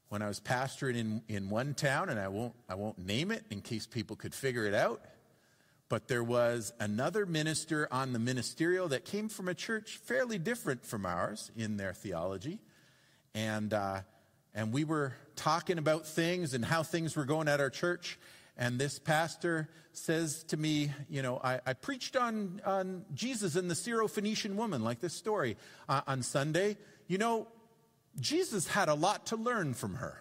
when 0.09 0.23
I 0.23 0.29
was 0.29 0.41
pastoring 0.41 0.97
in, 0.97 1.23
in 1.29 1.51
one 1.51 1.75
town, 1.75 2.09
and 2.09 2.19
I 2.19 2.29
won't, 2.29 2.55
I 2.71 2.75
won't 2.75 2.99
name 2.99 3.31
it 3.31 3.45
in 3.51 3.61
case 3.61 3.87
people 3.87 4.17
could 4.17 4.35
figure 4.35 4.65
it 4.65 4.73
out, 4.73 5.05
but 5.91 6.09
there 6.09 6.25
was 6.25 6.73
another 6.81 7.27
minister 7.27 7.87
on 7.91 8.15
the 8.15 8.19
ministerial 8.19 8.89
that 8.89 9.05
came 9.05 9.29
from 9.29 9.49
a 9.49 9.55
church 9.55 9.99
fairly 9.99 10.39
different 10.39 10.87
from 10.87 11.05
ours 11.05 11.51
in 11.55 11.77
their 11.77 11.93
theology. 11.93 12.61
And, 13.35 13.75
uh, 13.75 14.01
and 14.55 14.73
we 14.73 14.85
were 14.85 15.13
talking 15.37 15.77
about 15.77 16.07
things 16.07 16.55
and 16.55 16.65
how 16.65 16.83
things 16.83 17.15
were 17.15 17.27
going 17.27 17.47
at 17.47 17.61
our 17.61 17.69
church. 17.69 18.19
And 18.57 18.79
this 18.79 18.99
pastor 18.99 19.69
says 19.93 20.45
to 20.45 20.57
me, 20.57 20.93
you 21.09 21.23
know, 21.23 21.41
I, 21.43 21.61
I 21.67 21.73
preached 21.73 22.17
on, 22.17 22.61
on 22.65 23.05
Jesus 23.13 23.57
and 23.57 23.71
the 23.71 23.75
Syro-Phoenician 23.75 24.57
woman, 24.57 24.83
like 24.85 25.01
this 25.01 25.15
story, 25.15 25.57
uh, 25.89 26.03
on 26.07 26.23
Sunday. 26.23 26.77
You 27.09 27.19
know, 27.19 27.49
Jesus 28.21 28.69
had 28.69 28.89
a 28.89 28.95
lot 28.95 29.27
to 29.27 29.37
learn 29.37 29.75
from 29.75 29.97
her. 29.97 30.21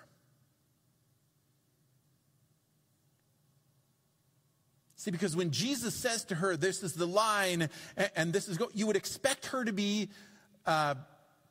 See, 4.95 5.11
because 5.11 5.35
when 5.35 5.51
Jesus 5.51 5.93
says 5.93 6.23
to 6.25 6.35
her, 6.35 6.55
this 6.55 6.81
is 6.81 6.93
the 6.93 7.05
line, 7.05 7.69
and, 7.97 8.11
and 8.15 8.33
this 8.33 8.47
is, 8.47 8.57
go, 8.57 8.69
you 8.73 8.87
would 8.87 8.95
expect 8.95 9.47
her 9.47 9.65
to 9.65 9.73
be, 9.73 10.09
uh, 10.65 10.95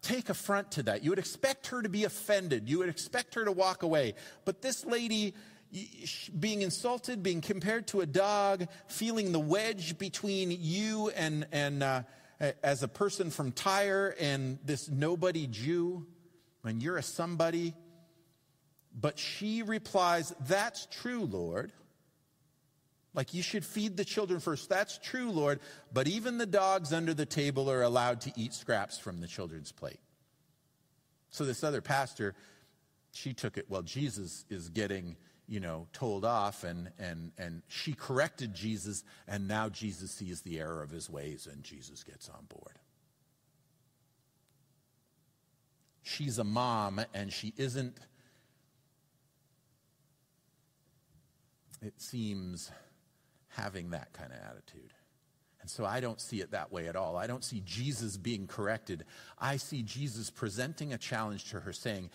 take 0.01 0.31
affront 0.31 0.73
to 0.73 0.83
that. 0.85 1.05
You 1.05 1.11
would 1.11 1.19
expect 1.19 1.67
her 1.69 1.83
to 1.83 1.89
be 1.89 2.05
offended. 2.05 2.69
You 2.69 2.79
would 2.79 2.89
expect 2.89 3.35
her 3.35 3.45
to 3.45 3.53
walk 3.53 3.83
away. 3.83 4.15
But 4.45 4.63
this 4.63 4.85
lady 4.85 5.35
being 6.39 6.63
insulted, 6.63 7.23
being 7.23 7.41
compared 7.41 7.87
to 7.89 8.01
a 8.01 8.07
dog, 8.07 8.67
feeling 8.89 9.33
the 9.33 9.41
wedge 9.41 9.99
between 9.99 10.51
you 10.51 11.11
and, 11.11 11.47
and 11.53 11.83
uh, 11.83 12.03
as 12.63 12.83
a 12.83 12.89
person 12.89 13.31
from 13.31 13.53
Tyre 13.53 14.15
and 14.21 14.59
this 14.65 14.89
nobody 14.89 15.47
Jew, 15.47 16.07
when 16.63 16.81
you're 16.81 16.99
a 16.99 17.03
somebody. 17.03 17.75
But 18.99 19.19
she 19.19 19.63
replies, 19.63 20.35
That's 20.47 20.87
true, 20.91 21.25
Lord. 21.25 21.73
Like 23.15 23.35
you 23.35 23.43
should 23.43 23.65
feed 23.65 23.97
the 23.97 24.05
children 24.05 24.41
first. 24.41 24.69
That's 24.69 24.99
true, 24.99 25.31
Lord. 25.31 25.61
But 25.93 26.09
even 26.09 26.39
the 26.39 26.47
dogs 26.47 26.93
under 26.93 27.13
the 27.13 27.27
table 27.27 27.71
are 27.71 27.83
allowed 27.83 28.23
to 28.23 28.33
eat 28.37 28.55
scraps 28.55 28.99
from 28.99 29.21
the 29.21 29.27
children's 29.27 29.71
plate. 29.71 30.01
So 31.31 31.45
this 31.45 31.63
other 31.63 31.81
pastor, 31.81 32.35
she 33.13 33.35
took 33.35 33.59
it, 33.59 33.67
well, 33.69 33.83
Jesus 33.83 34.45
is 34.49 34.69
getting, 34.71 35.17
you 35.49 35.61
know, 35.61 35.87
told 35.93 36.25
off, 36.25 36.65
and, 36.65 36.91
and, 36.99 37.33
and 37.37 37.63
she 37.69 37.93
corrected 37.93 38.55
Jesus, 38.55 39.05
and 39.27 39.49
now 39.49 39.69
Jesus 39.69 40.11
sees 40.11 40.43
the 40.43 40.59
error 40.59 40.83
of 40.83 40.91
his 40.91 41.11
ways, 41.11 41.49
and 41.51 41.63
Jesus 41.63 42.05
gets 42.05 42.29
on 42.29 42.45
board. 42.49 42.79
She's 46.03 46.39
a 46.39 46.45
mom, 46.45 47.01
and 47.13 47.33
she 47.33 47.53
isn't, 47.57 47.97
it 51.81 52.01
seems, 52.01 52.71
having 53.49 53.91
that 53.91 54.13
kind 54.13 54.33
of 54.33 54.39
attitude. 54.39 54.93
And 55.61 55.71
so 55.71 55.85
I 55.85 56.01
don't 56.01 56.21
see 56.21 56.41
it 56.41 56.51
that 56.51 56.73
way 56.73 56.89
at 56.89 56.97
all. 56.97 57.17
I 57.17 57.29
don't 57.29 57.45
see 57.45 57.63
Jesus 57.65 58.17
being 58.17 58.49
corrected. 58.49 59.05
I 59.39 59.59
see 59.59 59.83
Jesus 59.83 60.29
presenting 60.29 60.93
a 60.93 60.99
challenge 60.99 61.51
to 61.51 61.61
her, 61.61 61.73
saying, 61.73 62.11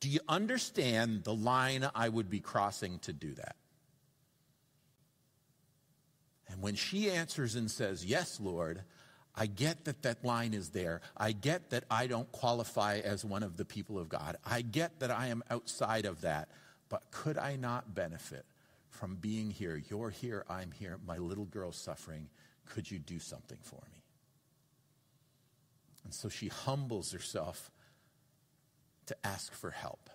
Do 0.00 0.08
you 0.08 0.20
understand 0.28 1.24
the 1.24 1.34
line 1.34 1.88
I 1.94 2.08
would 2.08 2.28
be 2.28 2.40
crossing 2.40 2.98
to 3.00 3.12
do 3.12 3.34
that? 3.34 3.56
And 6.48 6.60
when 6.60 6.74
she 6.74 7.10
answers 7.10 7.54
and 7.54 7.70
says, 7.70 8.04
Yes, 8.04 8.38
Lord, 8.38 8.82
I 9.34 9.46
get 9.46 9.86
that 9.86 10.02
that 10.02 10.24
line 10.24 10.52
is 10.52 10.70
there. 10.70 11.00
I 11.16 11.32
get 11.32 11.70
that 11.70 11.84
I 11.90 12.06
don't 12.06 12.30
qualify 12.32 12.98
as 12.98 13.24
one 13.24 13.42
of 13.42 13.56
the 13.56 13.64
people 13.64 13.98
of 13.98 14.10
God. 14.10 14.36
I 14.44 14.60
get 14.60 15.00
that 15.00 15.10
I 15.10 15.28
am 15.28 15.42
outside 15.50 16.04
of 16.04 16.20
that. 16.20 16.50
But 16.90 17.10
could 17.10 17.38
I 17.38 17.56
not 17.56 17.94
benefit 17.94 18.44
from 18.90 19.16
being 19.16 19.50
here? 19.50 19.82
You're 19.88 20.10
here, 20.10 20.44
I'm 20.50 20.70
here, 20.70 20.98
my 21.06 21.16
little 21.16 21.46
girl's 21.46 21.78
suffering 21.78 22.28
could 22.72 22.90
you 22.90 22.98
do 22.98 23.18
something 23.18 23.58
for 23.62 23.80
me? 23.92 24.02
And 26.04 26.14
so 26.14 26.28
she 26.28 26.48
humbles 26.48 27.12
herself 27.12 27.70
to 29.06 29.16
ask 29.24 29.52
for 29.52 29.70
help. 29.70 30.10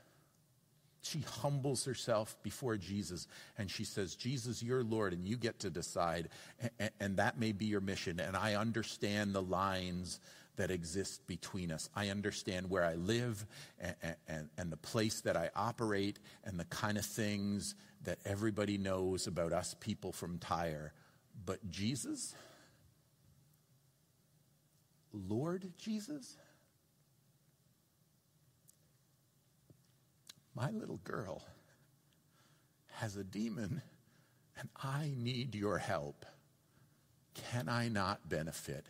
She 1.01 1.19
humbles 1.41 1.85
herself 1.85 2.35
before 2.43 2.75
Jesus 2.75 3.27
and 3.57 3.71
she 3.71 3.85
says, 3.85 4.15
Jesus, 4.15 4.61
you're 4.61 4.83
Lord, 4.83 5.13
and 5.13 5.25
you 5.25 5.37
get 5.37 5.59
to 5.59 5.69
decide, 5.69 6.29
and, 6.99 7.17
that 7.17 7.39
may 7.39 7.53
be 7.53 7.65
your 7.65 7.79
mission. 7.81 8.19
And 8.19 8.35
I 8.35 8.55
understand 8.55 9.33
the 9.33 9.41
lines 9.41 10.19
that 10.57 10.69
exist 10.69 11.25
between 11.27 11.71
us. 11.71 11.89
I 11.95 12.09
understand 12.09 12.69
where 12.69 12.83
I 12.83 12.95
live 12.95 13.45
and, 13.79 13.95
and, 14.27 14.49
and, 14.57 14.71
the 14.71 14.77
place 14.77 15.21
that 15.21 15.37
I 15.37 15.49
operate 15.55 16.19
and 16.43 16.59
the 16.59 16.65
kind 16.65 16.97
of 16.97 17.05
things 17.05 17.75
that 18.03 18.17
everybody 18.25 18.77
knows 18.77 19.27
about 19.27 19.53
us 19.53 19.75
people 19.79 20.11
from 20.11 20.39
Tyre. 20.39 20.93
But 21.45 21.69
Jesus, 21.69 22.35
Lord 25.13 25.71
Jesus, 25.77 26.37
my 30.57 30.71
little 30.71 30.99
girl 31.03 31.43
has 32.93 33.15
a 33.15 33.23
demon 33.23 33.83
and 34.59 34.69
I 34.83 35.13
need 35.15 35.53
your 35.53 35.77
help. 35.77 36.25
Can 37.35 37.69
I 37.69 37.89
not 37.89 38.27
benefit 38.27 38.87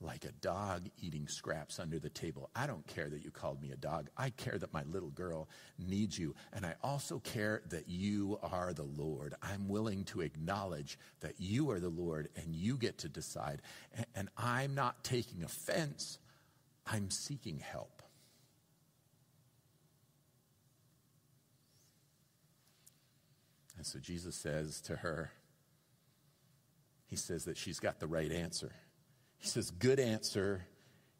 like 0.00 0.24
a 0.24 0.32
dog 0.32 0.88
eating 1.00 1.28
scraps 1.28 1.78
under 1.78 2.00
the 2.00 2.10
table. 2.10 2.50
I 2.54 2.66
don't 2.66 2.86
care 2.88 3.08
that 3.08 3.24
you 3.24 3.30
called 3.30 3.62
me 3.62 3.70
a 3.70 3.76
dog. 3.76 4.10
I 4.16 4.30
care 4.30 4.58
that 4.58 4.72
my 4.72 4.82
little 4.82 5.10
girl 5.10 5.48
needs 5.78 6.18
you. 6.18 6.34
And 6.52 6.66
I 6.66 6.74
also 6.82 7.20
care 7.20 7.62
that 7.70 7.88
you 7.88 8.38
are 8.42 8.72
the 8.72 8.82
Lord. 8.82 9.34
I'm 9.40 9.68
willing 9.68 10.04
to 10.06 10.20
acknowledge 10.20 10.98
that 11.20 11.34
you 11.38 11.70
are 11.70 11.80
the 11.80 11.88
Lord 11.88 12.28
and 12.36 12.54
you 12.54 12.76
get 12.76 12.98
to 12.98 13.08
decide. 13.08 13.62
And 14.14 14.28
I'm 14.36 14.74
not 14.74 15.04
taking 15.04 15.44
offense, 15.44 16.18
I'm 16.86 17.10
seeking 17.10 17.60
help. 17.60 18.02
And 23.84 23.90
so 23.90 23.98
Jesus 23.98 24.34
says 24.34 24.80
to 24.86 24.96
her, 24.96 25.30
He 27.06 27.16
says 27.16 27.44
that 27.44 27.58
she's 27.58 27.80
got 27.80 28.00
the 28.00 28.06
right 28.06 28.32
answer. 28.32 28.72
He 29.36 29.46
says, 29.46 29.70
Good 29.70 30.00
answer. 30.00 30.64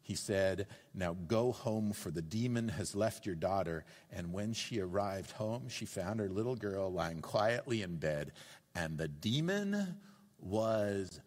He 0.01 0.15
said, 0.15 0.65
Now 0.91 1.13
go 1.13 1.51
home, 1.51 1.93
for 1.93 2.09
the 2.09 2.23
demon 2.23 2.69
has 2.69 2.95
left 2.95 3.27
your 3.27 3.35
daughter. 3.35 3.85
And 4.11 4.33
when 4.33 4.53
she 4.53 4.79
arrived 4.79 5.29
home, 5.29 5.69
she 5.69 5.85
found 5.85 6.19
her 6.19 6.27
little 6.27 6.55
girl 6.55 6.91
lying 6.91 7.21
quietly 7.21 7.83
in 7.83 7.97
bed, 7.97 8.31
and 8.73 8.97
the 8.97 9.09
demon 9.09 9.99
was 10.39 11.19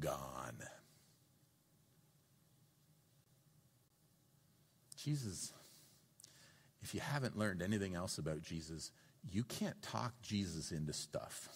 gone. 0.00 0.62
Jesus, 4.96 5.52
if 6.80 6.94
you 6.94 7.00
haven't 7.00 7.36
learned 7.36 7.60
anything 7.60 7.94
else 7.94 8.16
about 8.16 8.40
Jesus, 8.40 8.92
you 9.30 9.44
can't 9.44 9.80
talk 9.82 10.12
Jesus 10.22 10.72
into 10.72 10.92
stuff. 10.92 11.48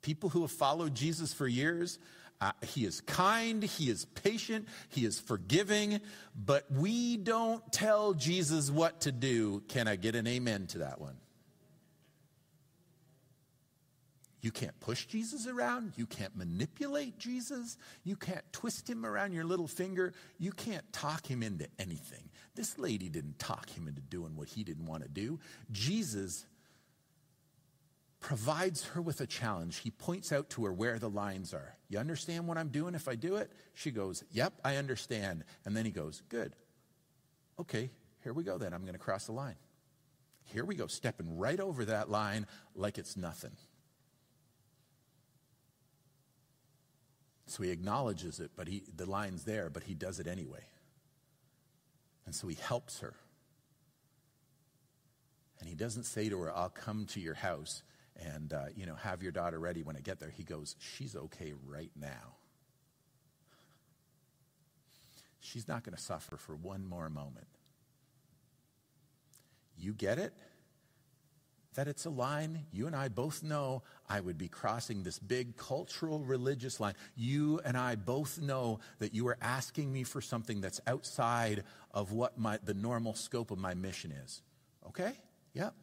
People 0.00 0.30
who 0.30 0.40
have 0.40 0.50
followed 0.50 0.94
Jesus 0.94 1.32
for 1.32 1.46
years, 1.46 1.98
uh, 2.40 2.50
he 2.62 2.84
is 2.84 3.00
kind, 3.02 3.62
he 3.62 3.88
is 3.88 4.04
patient, 4.04 4.66
he 4.88 5.04
is 5.04 5.20
forgiving, 5.20 6.00
but 6.34 6.64
we 6.72 7.16
don't 7.16 7.62
tell 7.72 8.14
Jesus 8.14 8.70
what 8.70 9.02
to 9.02 9.12
do. 9.12 9.62
Can 9.68 9.86
I 9.86 9.94
get 9.94 10.16
an 10.16 10.26
amen 10.26 10.66
to 10.68 10.78
that 10.78 11.00
one? 11.00 11.16
You 14.40 14.50
can't 14.50 14.78
push 14.80 15.06
Jesus 15.06 15.46
around. 15.46 15.92
You 15.94 16.04
can't 16.04 16.36
manipulate 16.36 17.16
Jesus. 17.16 17.78
You 18.02 18.16
can't 18.16 18.44
twist 18.52 18.90
him 18.90 19.06
around 19.06 19.32
your 19.32 19.44
little 19.44 19.68
finger. 19.68 20.12
You 20.40 20.50
can't 20.50 20.92
talk 20.92 21.24
him 21.24 21.44
into 21.44 21.68
anything. 21.78 22.28
This 22.54 22.78
lady 22.78 23.08
didn't 23.08 23.38
talk 23.38 23.70
him 23.70 23.88
into 23.88 24.02
doing 24.02 24.36
what 24.36 24.48
he 24.48 24.62
didn't 24.62 24.86
want 24.86 25.02
to 25.02 25.08
do. 25.08 25.40
Jesus 25.70 26.44
provides 28.20 28.84
her 28.88 29.02
with 29.02 29.20
a 29.20 29.26
challenge. 29.26 29.78
He 29.78 29.90
points 29.90 30.32
out 30.32 30.50
to 30.50 30.64
her 30.64 30.72
where 30.72 30.98
the 30.98 31.08
lines 31.10 31.54
are. 31.54 31.76
You 31.88 31.98
understand 31.98 32.46
what 32.46 32.58
I'm 32.58 32.68
doing 32.68 32.94
if 32.94 33.08
I 33.08 33.16
do 33.16 33.36
it? 33.36 33.50
She 33.74 33.90
goes, 33.90 34.22
Yep, 34.32 34.54
I 34.64 34.76
understand. 34.76 35.44
And 35.64 35.76
then 35.76 35.84
he 35.84 35.90
goes, 35.90 36.22
Good. 36.28 36.54
Okay, 37.58 37.90
here 38.22 38.32
we 38.32 38.44
go 38.44 38.58
then. 38.58 38.72
I'm 38.72 38.82
going 38.82 38.94
to 38.94 38.98
cross 38.98 39.26
the 39.26 39.32
line. 39.32 39.56
Here 40.44 40.64
we 40.64 40.74
go, 40.74 40.86
stepping 40.86 41.38
right 41.38 41.60
over 41.60 41.84
that 41.86 42.10
line 42.10 42.46
like 42.74 42.98
it's 42.98 43.16
nothing. 43.16 43.56
So 47.46 47.62
he 47.62 47.70
acknowledges 47.70 48.40
it, 48.40 48.52
but 48.56 48.68
he, 48.68 48.82
the 48.96 49.08
line's 49.08 49.44
there, 49.44 49.68
but 49.68 49.84
he 49.84 49.94
does 49.94 50.18
it 50.20 50.26
anyway. 50.26 50.64
And 52.26 52.34
so 52.34 52.48
he 52.48 52.56
helps 52.56 53.00
her. 53.00 53.14
And 55.60 55.68
he 55.68 55.74
doesn't 55.74 56.04
say 56.04 56.28
to 56.28 56.38
her, 56.40 56.56
I'll 56.56 56.68
come 56.68 57.06
to 57.06 57.20
your 57.20 57.34
house 57.34 57.82
and 58.16 58.52
uh, 58.52 58.66
you 58.74 58.84
know 58.84 58.94
have 58.96 59.22
your 59.22 59.32
daughter 59.32 59.58
ready 59.58 59.82
when 59.82 59.96
I 59.96 60.00
get 60.00 60.18
there. 60.18 60.30
He 60.30 60.42
goes, 60.42 60.76
she's 60.78 61.16
okay 61.16 61.52
right 61.66 61.92
now. 61.98 62.36
She's 65.40 65.66
not 65.66 65.82
going 65.82 65.96
to 65.96 66.02
suffer 66.02 66.36
for 66.36 66.54
one 66.54 66.86
more 66.86 67.08
moment. 67.08 67.48
You 69.76 69.92
get 69.92 70.18
it? 70.18 70.32
That 71.74 71.88
it's 71.88 72.04
a 72.04 72.10
line 72.10 72.66
you 72.70 72.86
and 72.86 72.94
I 72.94 73.08
both 73.08 73.42
know 73.42 73.82
I 74.08 74.20
would 74.20 74.36
be 74.36 74.48
crossing 74.48 75.02
this 75.02 75.18
big 75.18 75.56
cultural 75.56 76.20
religious 76.20 76.80
line. 76.80 76.94
You 77.16 77.60
and 77.64 77.76
I 77.76 77.96
both 77.96 78.40
know 78.40 78.80
that 78.98 79.14
you 79.14 79.26
are 79.28 79.38
asking 79.40 79.92
me 79.92 80.04
for 80.04 80.20
something 80.20 80.60
that's 80.60 80.80
outside 80.86 81.64
of 81.92 82.12
what 82.12 82.38
my, 82.38 82.58
the 82.62 82.74
normal 82.74 83.14
scope 83.14 83.50
of 83.50 83.58
my 83.58 83.72
mission 83.72 84.12
is. 84.12 84.42
Okay? 84.86 85.12
Yep. 85.54 85.74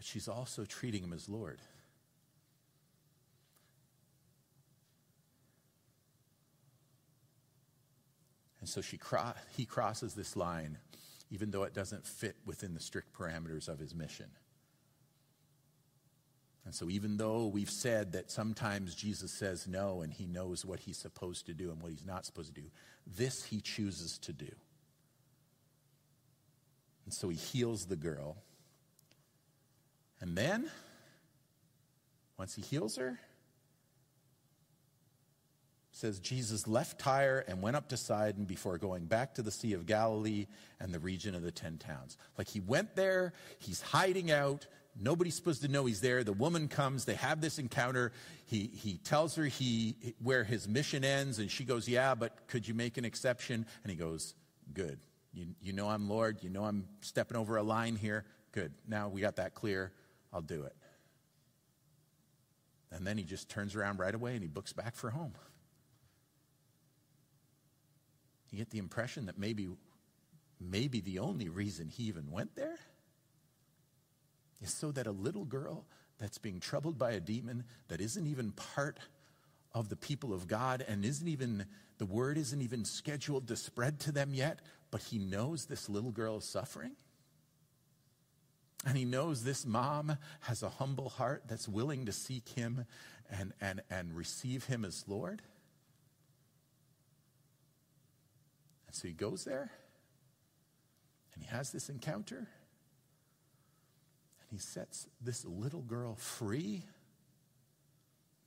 but 0.00 0.06
she's 0.06 0.28
also 0.28 0.64
treating 0.64 1.04
him 1.04 1.12
as 1.12 1.28
Lord. 1.28 1.60
And 8.60 8.66
so 8.66 8.80
she 8.80 8.96
cro- 8.96 9.34
he 9.54 9.66
crosses 9.66 10.14
this 10.14 10.36
line, 10.36 10.78
even 11.30 11.50
though 11.50 11.62
it 11.62 11.74
doesn't 11.74 12.06
fit 12.06 12.36
within 12.44 12.74
the 12.74 12.80
strict 12.80 13.12
parameters 13.12 13.68
of 13.68 13.78
his 13.78 13.94
mission. 13.94 14.26
And 16.64 16.74
so, 16.74 16.90
even 16.90 17.16
though 17.16 17.46
we've 17.46 17.70
said 17.70 18.12
that 18.12 18.30
sometimes 18.30 18.94
Jesus 18.94 19.32
says 19.32 19.66
no 19.66 20.02
and 20.02 20.12
he 20.12 20.26
knows 20.26 20.64
what 20.64 20.80
he's 20.80 20.98
supposed 20.98 21.46
to 21.46 21.54
do 21.54 21.70
and 21.70 21.80
what 21.80 21.90
he's 21.90 22.04
not 22.04 22.26
supposed 22.26 22.54
to 22.54 22.60
do, 22.60 22.68
this 23.06 23.44
he 23.44 23.60
chooses 23.60 24.18
to 24.18 24.32
do. 24.32 24.50
And 27.06 27.14
so 27.14 27.28
he 27.28 27.36
heals 27.36 27.86
the 27.86 27.96
girl. 27.96 28.36
And 30.20 30.36
then, 30.36 30.70
once 32.36 32.54
he 32.54 32.62
heals 32.62 32.96
her, 32.96 33.18
says 35.92 36.20
Jesus 36.20 36.66
left 36.66 36.98
Tyre 36.98 37.44
and 37.48 37.60
went 37.62 37.76
up 37.76 37.88
to 37.88 37.96
Sidon 37.96 38.44
before 38.44 38.78
going 38.78 39.06
back 39.06 39.34
to 39.34 39.42
the 39.42 39.50
Sea 39.50 39.72
of 39.72 39.86
Galilee 39.86 40.46
and 40.78 40.94
the 40.94 41.00
region 41.00 41.34
of 41.34 41.42
the 41.42 41.50
ten 41.50 41.78
towns. 41.78 42.16
Like 42.38 42.48
he 42.48 42.60
went 42.60 42.94
there, 42.94 43.32
he's 43.58 43.80
hiding 43.80 44.30
out. 44.30 44.66
Nobody's 45.00 45.34
supposed 45.34 45.62
to 45.62 45.68
know 45.68 45.86
he's 45.86 46.00
there. 46.00 46.24
The 46.24 46.32
woman 46.32 46.68
comes, 46.68 47.04
they 47.04 47.14
have 47.14 47.40
this 47.40 47.58
encounter. 47.58 48.12
He, 48.46 48.70
he 48.74 48.98
tells 48.98 49.36
her 49.36 49.44
he, 49.44 49.96
where 50.22 50.44
his 50.44 50.68
mission 50.68 51.04
ends, 51.04 51.38
and 51.38 51.50
she 51.50 51.64
goes, 51.64 51.88
Yeah, 51.88 52.14
but 52.14 52.46
could 52.48 52.66
you 52.66 52.74
make 52.74 52.96
an 52.98 53.04
exception? 53.04 53.66
And 53.82 53.90
he 53.90 53.96
goes, 53.96 54.34
Good. 54.72 54.98
You, 55.32 55.46
you 55.60 55.72
know 55.72 55.88
I'm 55.88 56.08
Lord. 56.08 56.42
You 56.42 56.50
know 56.50 56.64
I'm 56.64 56.86
stepping 57.02 57.36
over 57.36 57.56
a 57.56 57.62
line 57.62 57.96
here. 57.96 58.24
Good. 58.52 58.72
Now 58.88 59.08
we 59.08 59.20
got 59.20 59.36
that 59.36 59.54
clear. 59.54 59.92
I'll 60.32 60.40
do 60.40 60.64
it. 60.64 60.74
And 62.92 63.06
then 63.06 63.16
he 63.16 63.24
just 63.24 63.48
turns 63.48 63.76
around 63.76 64.00
right 64.00 64.14
away 64.14 64.32
and 64.32 64.42
he 64.42 64.48
books 64.48 64.72
back 64.72 64.96
for 64.96 65.10
home. 65.10 65.32
You 68.50 68.58
get 68.58 68.70
the 68.70 68.78
impression 68.78 69.26
that 69.26 69.38
maybe, 69.38 69.68
maybe 70.60 71.00
the 71.00 71.20
only 71.20 71.48
reason 71.48 71.88
he 71.88 72.04
even 72.04 72.30
went 72.30 72.54
there 72.56 72.78
is 74.60 74.72
so 74.72 74.92
that 74.92 75.06
a 75.06 75.12
little 75.12 75.44
girl 75.44 75.84
that's 76.18 76.38
being 76.38 76.60
troubled 76.60 76.98
by 76.98 77.12
a 77.12 77.20
demon 77.20 77.64
that 77.88 78.00
isn't 78.00 78.26
even 78.26 78.52
part 78.52 78.98
of 79.72 79.88
the 79.88 79.96
people 79.96 80.32
of 80.32 80.48
God 80.48 80.84
and 80.86 81.04
isn't 81.04 81.28
even, 81.28 81.64
the 81.98 82.06
word 82.06 82.36
isn't 82.36 82.60
even 82.60 82.84
scheduled 82.84 83.48
to 83.48 83.56
spread 83.56 84.00
to 84.00 84.12
them 84.12 84.34
yet, 84.34 84.60
but 84.90 85.02
he 85.02 85.18
knows 85.18 85.66
this 85.66 85.88
little 85.88 86.10
girl 86.10 86.38
is 86.38 86.44
suffering. 86.44 86.92
And 88.84 88.96
he 88.96 89.04
knows 89.04 89.44
this 89.44 89.66
mom 89.66 90.16
has 90.40 90.62
a 90.62 90.70
humble 90.70 91.10
heart 91.10 91.44
that's 91.46 91.68
willing 91.68 92.06
to 92.06 92.12
seek 92.12 92.48
him 92.48 92.86
and, 93.30 93.52
and, 93.60 93.82
and 93.90 94.16
receive 94.16 94.64
him 94.64 94.84
as 94.84 95.04
Lord. 95.06 95.42
And 98.90 98.94
so 98.96 99.06
he 99.06 99.14
goes 99.14 99.44
there 99.44 99.70
and 101.32 101.44
he 101.44 101.48
has 101.48 101.70
this 101.70 101.88
encounter 101.88 102.38
and 102.38 102.48
he 104.50 104.58
sets 104.58 105.06
this 105.20 105.44
little 105.44 105.82
girl 105.82 106.16
free. 106.16 106.82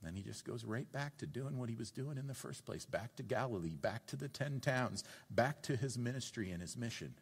Then 0.02 0.14
he 0.14 0.22
just 0.22 0.44
goes 0.44 0.62
right 0.62 0.92
back 0.92 1.16
to 1.16 1.26
doing 1.26 1.56
what 1.56 1.70
he 1.70 1.76
was 1.76 1.90
doing 1.90 2.18
in 2.18 2.26
the 2.26 2.34
first 2.34 2.66
place 2.66 2.84
back 2.84 3.16
to 3.16 3.22
Galilee, 3.22 3.74
back 3.74 4.04
to 4.08 4.16
the 4.16 4.28
10 4.28 4.60
towns, 4.60 5.02
back 5.30 5.62
to 5.62 5.76
his 5.76 5.96
ministry 5.96 6.50
and 6.50 6.60
his 6.60 6.76
mission 6.76 7.14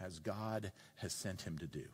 as 0.00 0.18
God 0.18 0.72
has 0.94 1.12
sent 1.12 1.42
him 1.42 1.58
to 1.58 1.66
do. 1.66 1.84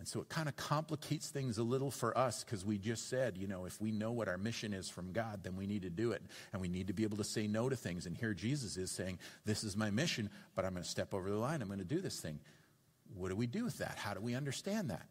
And 0.00 0.08
so 0.08 0.22
it 0.22 0.30
kind 0.30 0.48
of 0.48 0.56
complicates 0.56 1.28
things 1.28 1.58
a 1.58 1.62
little 1.62 1.90
for 1.90 2.16
us 2.16 2.42
because 2.42 2.64
we 2.64 2.78
just 2.78 3.10
said, 3.10 3.36
you 3.36 3.46
know, 3.46 3.66
if 3.66 3.78
we 3.82 3.92
know 3.92 4.12
what 4.12 4.28
our 4.28 4.38
mission 4.38 4.72
is 4.72 4.88
from 4.88 5.12
God, 5.12 5.40
then 5.42 5.56
we 5.56 5.66
need 5.66 5.82
to 5.82 5.90
do 5.90 6.12
it. 6.12 6.22
And 6.54 6.62
we 6.62 6.68
need 6.68 6.86
to 6.86 6.94
be 6.94 7.02
able 7.02 7.18
to 7.18 7.24
say 7.24 7.46
no 7.46 7.68
to 7.68 7.76
things. 7.76 8.06
And 8.06 8.16
here 8.16 8.32
Jesus 8.32 8.78
is 8.78 8.90
saying, 8.90 9.18
this 9.44 9.62
is 9.62 9.76
my 9.76 9.90
mission, 9.90 10.30
but 10.56 10.64
I'm 10.64 10.72
going 10.72 10.84
to 10.84 10.88
step 10.88 11.12
over 11.12 11.28
the 11.28 11.36
line. 11.36 11.60
I'm 11.60 11.68
going 11.68 11.80
to 11.80 11.84
do 11.84 12.00
this 12.00 12.18
thing. 12.18 12.40
What 13.14 13.28
do 13.28 13.36
we 13.36 13.46
do 13.46 13.62
with 13.62 13.76
that? 13.76 13.98
How 13.98 14.14
do 14.14 14.22
we 14.22 14.34
understand 14.34 14.88
that? 14.88 15.06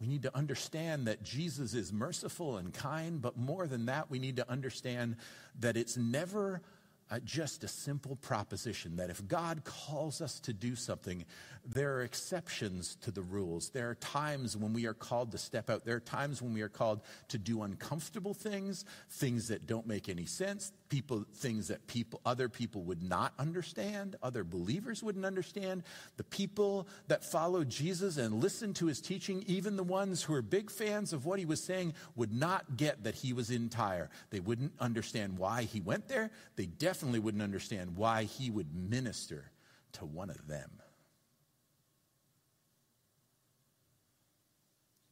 We 0.00 0.06
need 0.06 0.22
to 0.22 0.36
understand 0.36 1.08
that 1.08 1.24
Jesus 1.24 1.74
is 1.74 1.92
merciful 1.92 2.58
and 2.58 2.72
kind, 2.72 3.20
but 3.20 3.36
more 3.36 3.66
than 3.66 3.86
that, 3.86 4.12
we 4.12 4.20
need 4.20 4.36
to 4.36 4.48
understand 4.48 5.16
that 5.58 5.76
it's 5.76 5.96
never 5.96 6.62
uh, 7.10 7.18
just 7.24 7.64
a 7.64 7.68
simple 7.68 8.16
proposition 8.16 8.96
that 8.96 9.10
if 9.10 9.26
God 9.28 9.62
calls 9.64 10.20
us 10.20 10.40
to 10.40 10.52
do 10.52 10.74
something, 10.74 11.24
there 11.66 11.94
are 11.94 12.02
exceptions 12.02 12.96
to 13.02 13.10
the 13.10 13.22
rules. 13.22 13.70
There 13.70 13.90
are 13.90 13.94
times 13.96 14.56
when 14.56 14.72
we 14.72 14.86
are 14.86 14.94
called 14.94 15.32
to 15.32 15.38
step 15.38 15.70
out. 15.70 15.84
There 15.84 15.96
are 15.96 16.00
times 16.00 16.42
when 16.42 16.52
we 16.52 16.62
are 16.62 16.68
called 16.68 17.02
to 17.28 17.38
do 17.38 17.62
uncomfortable 17.62 18.34
things, 18.34 18.84
things 19.10 19.48
that 19.48 19.66
don't 19.66 19.86
make 19.86 20.08
any 20.08 20.26
sense, 20.26 20.72
people, 20.94 21.24
things 21.34 21.66
that 21.66 21.84
people, 21.88 22.20
other 22.24 22.48
people 22.48 22.80
would 22.84 23.02
not 23.02 23.34
understand, 23.36 24.14
other 24.22 24.44
believers 24.44 25.02
wouldn't 25.02 25.24
understand. 25.24 25.82
The 26.18 26.22
people 26.22 26.86
that 27.08 27.24
followed 27.24 27.68
Jesus 27.68 28.16
and 28.16 28.40
listened 28.40 28.76
to 28.76 28.86
his 28.86 29.00
teaching, 29.00 29.42
even 29.48 29.74
the 29.74 29.82
ones 29.82 30.22
who 30.22 30.34
are 30.34 30.40
big 30.40 30.70
fans 30.70 31.12
of 31.12 31.26
what 31.26 31.40
he 31.40 31.46
was 31.46 31.60
saying, 31.60 31.94
would 32.14 32.32
not 32.32 32.76
get 32.76 33.02
that 33.02 33.16
he 33.16 33.32
was 33.32 33.50
in 33.50 33.70
Tyre. 33.70 34.08
They 34.30 34.38
wouldn't 34.38 34.70
understand 34.78 35.36
why 35.36 35.64
he 35.64 35.80
went 35.80 36.06
there. 36.06 36.30
They 36.54 36.66
definitely 36.66 37.18
wouldn't 37.18 37.42
understand 37.42 37.96
why 37.96 38.22
he 38.22 38.48
would 38.48 38.72
minister 38.72 39.50
to 39.94 40.04
one 40.04 40.30
of 40.30 40.46
them. 40.46 40.70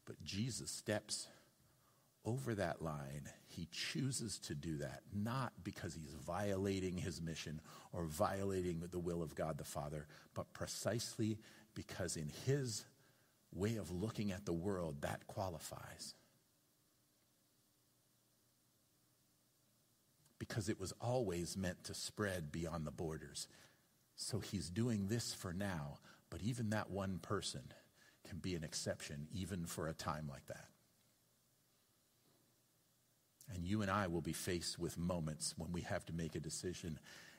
But 0.05 0.23
Jesus 0.23 0.71
steps 0.71 1.27
over 2.25 2.55
that 2.55 2.83
line. 2.83 3.29
He 3.47 3.69
chooses 3.71 4.39
to 4.41 4.55
do 4.55 4.79
that, 4.79 5.03
not 5.13 5.53
because 5.63 5.95
he's 5.95 6.15
violating 6.27 6.97
his 6.97 7.21
mission 7.21 7.61
or 7.93 8.05
violating 8.05 8.83
the 8.91 8.99
will 8.99 9.23
of 9.23 9.35
God 9.35 9.59
the 9.59 9.65
Father, 9.65 10.07
but 10.35 10.53
precisely 10.53 11.39
because 11.75 12.17
in 12.17 12.31
his 12.47 12.85
way 13.55 13.77
of 13.77 13.91
looking 13.91 14.33
at 14.33 14.47
the 14.47 14.53
world, 14.53 15.03
that 15.03 15.27
qualifies. 15.27 16.15
Because 20.39 20.69
it 20.69 20.81
was 20.81 20.93
always 21.01 21.57
meant 21.57 21.85
to 21.85 21.95
spread 21.95 22.51
beyond 22.51 22.87
the 22.87 22.91
borders. 22.91 23.47
So 24.17 24.41
he's 24.41 24.71
doing 24.71 25.09
this 25.09 25.35
for 25.35 25.53
now, 25.53 25.99
but 26.31 26.43
even 26.43 26.71
that 26.71 26.91
one 26.91 27.19
person 27.21 27.63
can 28.29 28.39
be 28.39 28.55
an 28.55 28.65
exception 28.65 29.29
even 29.33 29.67
for 29.67 29.89
a 29.89 29.95
time 29.95 30.29
like 30.29 30.47
that. 30.47 30.72
And 33.55 33.67
you 33.67 33.83
and 33.83 33.91
I 33.91 34.07
will 34.07 34.21
be 34.21 34.33
faced 34.33 34.79
with 34.79 34.99
moments 34.99 35.55
when 35.57 35.73
we 35.73 35.83
have 35.83 36.05
to 36.07 36.12
make 36.12 36.35
a 36.35 36.41
decision 36.41 36.99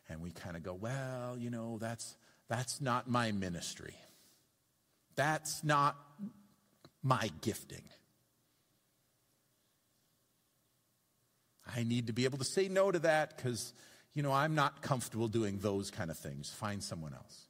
and 0.10 0.22
we 0.22 0.32
kind 0.32 0.56
of 0.56 0.64
go, 0.64 0.74
well, 0.74 1.38
you 1.38 1.50
know, 1.50 1.78
that's, 1.80 2.16
that's 2.50 2.82
not 2.82 3.10
my 3.10 3.32
ministry. 3.32 3.96
That's 5.16 5.64
not 5.64 5.96
my 7.02 7.32
gifting. 7.42 7.84
I 11.76 11.84
need 11.84 12.08
to 12.08 12.14
be 12.14 12.26
able 12.26 12.38
to 12.38 12.46
say 12.46 12.68
no 12.68 12.92
to 12.92 13.00
that 13.00 13.36
because, 13.36 13.74
you 14.14 14.22
know, 14.22 14.32
I'm 14.32 14.56
not 14.56 14.82
comfortable 14.82 15.28
doing 15.28 15.60
those 15.60 15.90
kind 15.90 16.12
of 16.12 16.18
things. 16.18 16.50
Find 16.50 16.84
someone 16.84 17.14
else. 17.14 17.48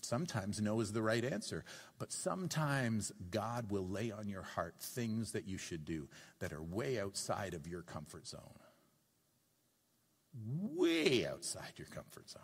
Sometimes 0.00 0.60
no 0.60 0.80
is 0.80 0.92
the 0.92 1.02
right 1.02 1.24
answer, 1.24 1.64
but 1.98 2.12
sometimes 2.12 3.12
God 3.30 3.70
will 3.70 3.86
lay 3.86 4.10
on 4.10 4.28
your 4.28 4.42
heart 4.42 4.74
things 4.80 5.32
that 5.32 5.46
you 5.46 5.58
should 5.58 5.84
do 5.84 6.08
that 6.38 6.52
are 6.52 6.62
way 6.62 6.98
outside 6.98 7.52
of 7.52 7.66
your 7.66 7.82
comfort 7.82 8.26
zone. 8.26 8.40
Way 10.74 11.26
outside 11.26 11.72
your 11.76 11.88
comfort 11.88 12.30
zone. 12.30 12.42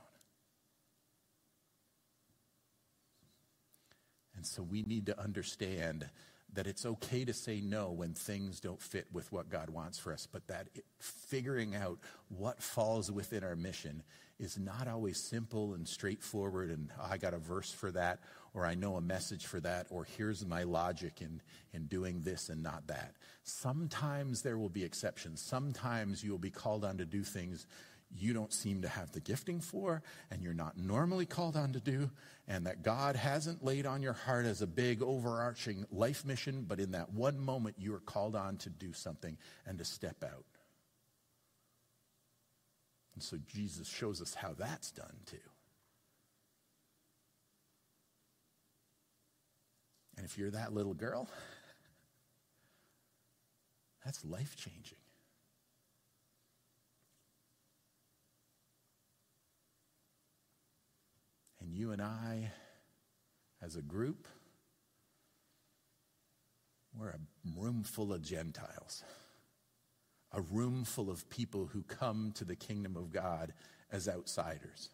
And 4.36 4.46
so 4.46 4.62
we 4.62 4.82
need 4.82 5.06
to 5.06 5.20
understand 5.20 6.08
that 6.52 6.66
it's 6.66 6.86
okay 6.86 7.24
to 7.24 7.32
say 7.32 7.60
no 7.60 7.90
when 7.90 8.14
things 8.14 8.60
don't 8.60 8.80
fit 8.80 9.06
with 9.12 9.30
what 9.32 9.50
God 9.50 9.70
wants 9.70 9.98
for 9.98 10.12
us, 10.12 10.28
but 10.30 10.46
that 10.48 10.68
it, 10.74 10.84
figuring 11.00 11.74
out 11.74 11.98
what 12.28 12.62
falls 12.62 13.10
within 13.10 13.42
our 13.42 13.56
mission 13.56 14.02
is 14.38 14.58
not 14.58 14.86
always 14.86 15.18
simple 15.18 15.74
and 15.74 15.86
straightforward 15.86 16.70
and 16.70 16.90
oh, 17.00 17.08
I 17.10 17.16
got 17.16 17.34
a 17.34 17.38
verse 17.38 17.72
for 17.72 17.90
that 17.92 18.20
or 18.54 18.64
I 18.64 18.74
know 18.74 18.96
a 18.96 19.00
message 19.00 19.46
for 19.46 19.60
that 19.60 19.86
or 19.90 20.04
here's 20.04 20.46
my 20.46 20.62
logic 20.62 21.20
in, 21.20 21.40
in 21.72 21.86
doing 21.86 22.20
this 22.20 22.48
and 22.48 22.62
not 22.62 22.86
that. 22.86 23.14
Sometimes 23.42 24.42
there 24.42 24.58
will 24.58 24.68
be 24.68 24.84
exceptions. 24.84 25.40
Sometimes 25.40 26.22
you 26.22 26.30
will 26.30 26.38
be 26.38 26.50
called 26.50 26.84
on 26.84 26.98
to 26.98 27.04
do 27.04 27.22
things 27.22 27.66
you 28.16 28.32
don't 28.32 28.52
seem 28.52 28.82
to 28.82 28.88
have 28.88 29.12
the 29.12 29.20
gifting 29.20 29.60
for 29.60 30.02
and 30.30 30.42
you're 30.42 30.54
not 30.54 30.78
normally 30.78 31.26
called 31.26 31.56
on 31.56 31.72
to 31.72 31.80
do 31.80 32.10
and 32.46 32.66
that 32.66 32.82
God 32.82 33.16
hasn't 33.16 33.64
laid 33.64 33.86
on 33.86 34.02
your 34.02 34.14
heart 34.14 34.46
as 34.46 34.62
a 34.62 34.66
big 34.66 35.02
overarching 35.02 35.84
life 35.90 36.24
mission, 36.24 36.64
but 36.66 36.80
in 36.80 36.92
that 36.92 37.12
one 37.12 37.38
moment 37.38 37.76
you 37.78 37.94
are 37.94 38.00
called 38.00 38.34
on 38.34 38.56
to 38.58 38.70
do 38.70 38.92
something 38.92 39.36
and 39.66 39.78
to 39.78 39.84
step 39.84 40.24
out. 40.24 40.44
And 43.18 43.22
so 43.24 43.36
Jesus 43.52 43.88
shows 43.88 44.22
us 44.22 44.32
how 44.32 44.52
that's 44.56 44.92
done 44.92 45.16
too. 45.26 45.38
And 50.16 50.24
if 50.24 50.38
you're 50.38 50.52
that 50.52 50.72
little 50.72 50.94
girl, 50.94 51.28
that's 54.04 54.24
life 54.24 54.54
changing. 54.54 54.98
And 61.60 61.74
you 61.74 61.90
and 61.90 62.00
I, 62.00 62.52
as 63.60 63.74
a 63.74 63.82
group, 63.82 64.28
we're 66.96 67.08
a 67.08 67.18
room 67.56 67.82
full 67.82 68.12
of 68.12 68.22
Gentiles 68.22 69.02
a 70.32 70.40
room 70.40 70.84
full 70.84 71.10
of 71.10 71.28
people 71.30 71.66
who 71.72 71.82
come 71.82 72.32
to 72.34 72.44
the 72.44 72.56
kingdom 72.56 72.96
of 72.96 73.10
God 73.10 73.52
as 73.90 74.08
outsiders. 74.08 74.90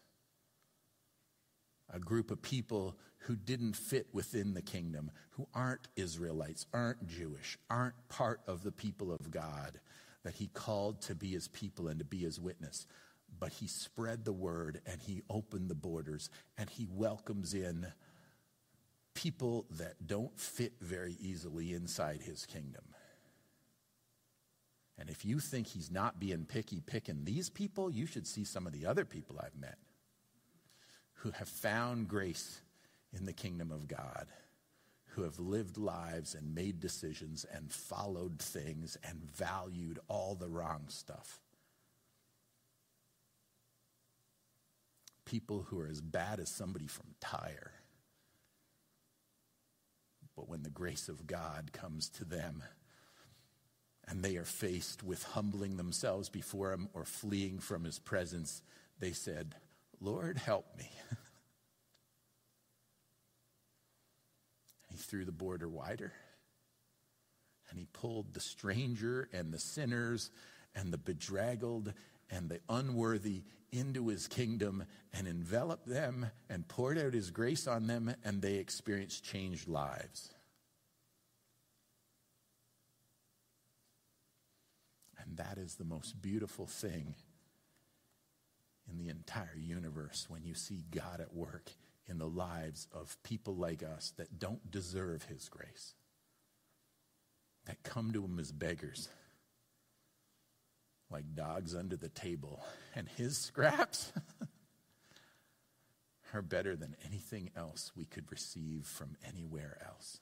A 1.93 1.99
group 1.99 2.31
of 2.31 2.41
people 2.41 2.97
who 3.19 3.35
didn't 3.35 3.73
fit 3.73 4.07
within 4.13 4.53
the 4.53 4.61
kingdom, 4.61 5.11
who 5.31 5.47
aren't 5.53 5.87
Israelites, 5.95 6.65
aren't 6.73 7.07
Jewish, 7.07 7.57
aren't 7.69 8.07
part 8.07 8.41
of 8.47 8.63
the 8.63 8.71
people 8.71 9.11
of 9.11 9.31
God 9.31 9.79
that 10.23 10.35
he 10.35 10.47
called 10.47 11.01
to 11.03 11.15
be 11.15 11.29
his 11.29 11.47
people 11.47 11.87
and 11.87 11.99
to 11.99 12.05
be 12.05 12.19
his 12.19 12.39
witness. 12.39 12.87
But 13.39 13.53
he 13.53 13.67
spread 13.67 14.25
the 14.25 14.33
word 14.33 14.81
and 14.85 14.99
he 15.01 15.21
opened 15.29 15.69
the 15.69 15.75
borders 15.75 16.29
and 16.57 16.69
he 16.69 16.87
welcomes 16.89 17.53
in 17.53 17.87
people 19.13 19.65
that 19.71 20.07
don't 20.07 20.37
fit 20.39 20.73
very 20.81 21.15
easily 21.19 21.73
inside 21.73 22.21
his 22.21 22.45
kingdom. 22.45 22.83
And 24.97 25.09
if 25.09 25.25
you 25.25 25.39
think 25.39 25.67
he's 25.67 25.91
not 25.91 26.19
being 26.19 26.45
picky 26.45 26.79
picking 26.79 27.25
these 27.25 27.49
people, 27.49 27.91
you 27.91 28.05
should 28.05 28.25
see 28.25 28.45
some 28.45 28.65
of 28.65 28.73
the 28.73 28.85
other 28.85 29.05
people 29.05 29.39
I've 29.43 29.59
met 29.59 29.77
who 31.19 31.31
have 31.31 31.49
found 31.49 32.07
grace 32.07 32.61
in 33.11 33.25
the 33.25 33.33
kingdom 33.33 33.71
of 33.71 33.87
God, 33.87 34.27
who 35.07 35.23
have 35.23 35.39
lived 35.39 35.77
lives 35.77 36.35
and 36.35 36.53
made 36.53 36.79
decisions 36.79 37.45
and 37.51 37.71
followed 37.71 38.39
things 38.39 38.97
and 39.03 39.23
valued 39.35 39.99
all 40.07 40.35
the 40.35 40.49
wrong 40.49 40.85
stuff. 40.87 41.39
People 45.25 45.65
who 45.69 45.79
are 45.79 45.87
as 45.87 46.01
bad 46.01 46.39
as 46.39 46.49
somebody 46.49 46.87
from 46.87 47.07
Tyre. 47.19 47.71
But 50.35 50.47
when 50.49 50.63
the 50.63 50.69
grace 50.69 51.09
of 51.09 51.25
God 51.25 51.71
comes 51.71 52.09
to 52.09 52.25
them, 52.25 52.61
and 54.15 54.23
they 54.23 54.37
are 54.37 54.45
faced 54.45 55.03
with 55.03 55.21
humbling 55.23 55.75
themselves 55.75 56.29
before 56.29 56.71
him 56.71 56.87
or 56.93 57.03
fleeing 57.03 57.59
from 57.59 57.83
his 57.83 57.99
presence, 57.99 58.61
they 58.97 59.11
said, 59.11 59.55
Lord, 59.99 60.37
help 60.37 60.65
me. 60.77 60.89
he 64.89 64.95
threw 64.95 65.25
the 65.25 65.33
border 65.33 65.67
wider 65.67 66.13
and 67.69 67.77
he 67.77 67.87
pulled 67.91 68.33
the 68.33 68.39
stranger 68.39 69.27
and 69.33 69.53
the 69.53 69.59
sinners 69.59 70.31
and 70.73 70.93
the 70.93 70.97
bedraggled 70.97 71.91
and 72.31 72.47
the 72.47 72.61
unworthy 72.69 73.43
into 73.73 74.07
his 74.07 74.29
kingdom 74.29 74.85
and 75.11 75.27
enveloped 75.27 75.89
them 75.89 76.27
and 76.49 76.65
poured 76.69 76.97
out 76.97 77.13
his 77.13 77.31
grace 77.31 77.67
on 77.67 77.87
them, 77.87 78.15
and 78.23 78.41
they 78.41 78.55
experienced 78.55 79.25
changed 79.25 79.67
lives. 79.67 80.29
And 85.25 85.37
that 85.37 85.57
is 85.57 85.75
the 85.75 85.83
most 85.83 86.21
beautiful 86.21 86.67
thing 86.67 87.15
in 88.89 88.97
the 88.97 89.09
entire 89.09 89.57
universe 89.57 90.27
when 90.29 90.43
you 90.43 90.53
see 90.53 90.83
God 90.91 91.19
at 91.19 91.33
work 91.33 91.71
in 92.07 92.19
the 92.19 92.27
lives 92.27 92.87
of 92.93 93.17
people 93.23 93.55
like 93.55 93.81
us 93.81 94.13
that 94.17 94.39
don't 94.39 94.69
deserve 94.69 95.23
His 95.23 95.49
grace, 95.49 95.95
that 97.65 97.81
come 97.83 98.11
to 98.13 98.23
Him 98.23 98.39
as 98.39 98.51
beggars, 98.51 99.09
like 101.09 101.33
dogs 101.33 101.73
under 101.75 101.95
the 101.95 102.09
table, 102.09 102.63
and 102.95 103.07
His 103.09 103.37
scraps 103.39 104.13
are 106.33 106.41
better 106.41 106.75
than 106.75 106.95
anything 107.05 107.49
else 107.55 107.91
we 107.95 108.05
could 108.05 108.31
receive 108.31 108.85
from 108.85 109.15
anywhere 109.27 109.77
else. 109.83 110.19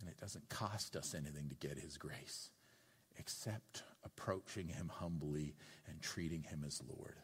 And 0.00 0.08
it 0.08 0.18
doesn't 0.18 0.48
cost 0.48 0.96
us 0.96 1.14
anything 1.14 1.48
to 1.48 1.54
get 1.54 1.78
His 1.78 1.96
grace 1.96 2.50
except 3.18 3.82
approaching 4.04 4.68
Him 4.68 4.90
humbly 4.92 5.54
and 5.88 6.00
treating 6.00 6.42
Him 6.42 6.64
as 6.66 6.82
Lord. 6.86 7.16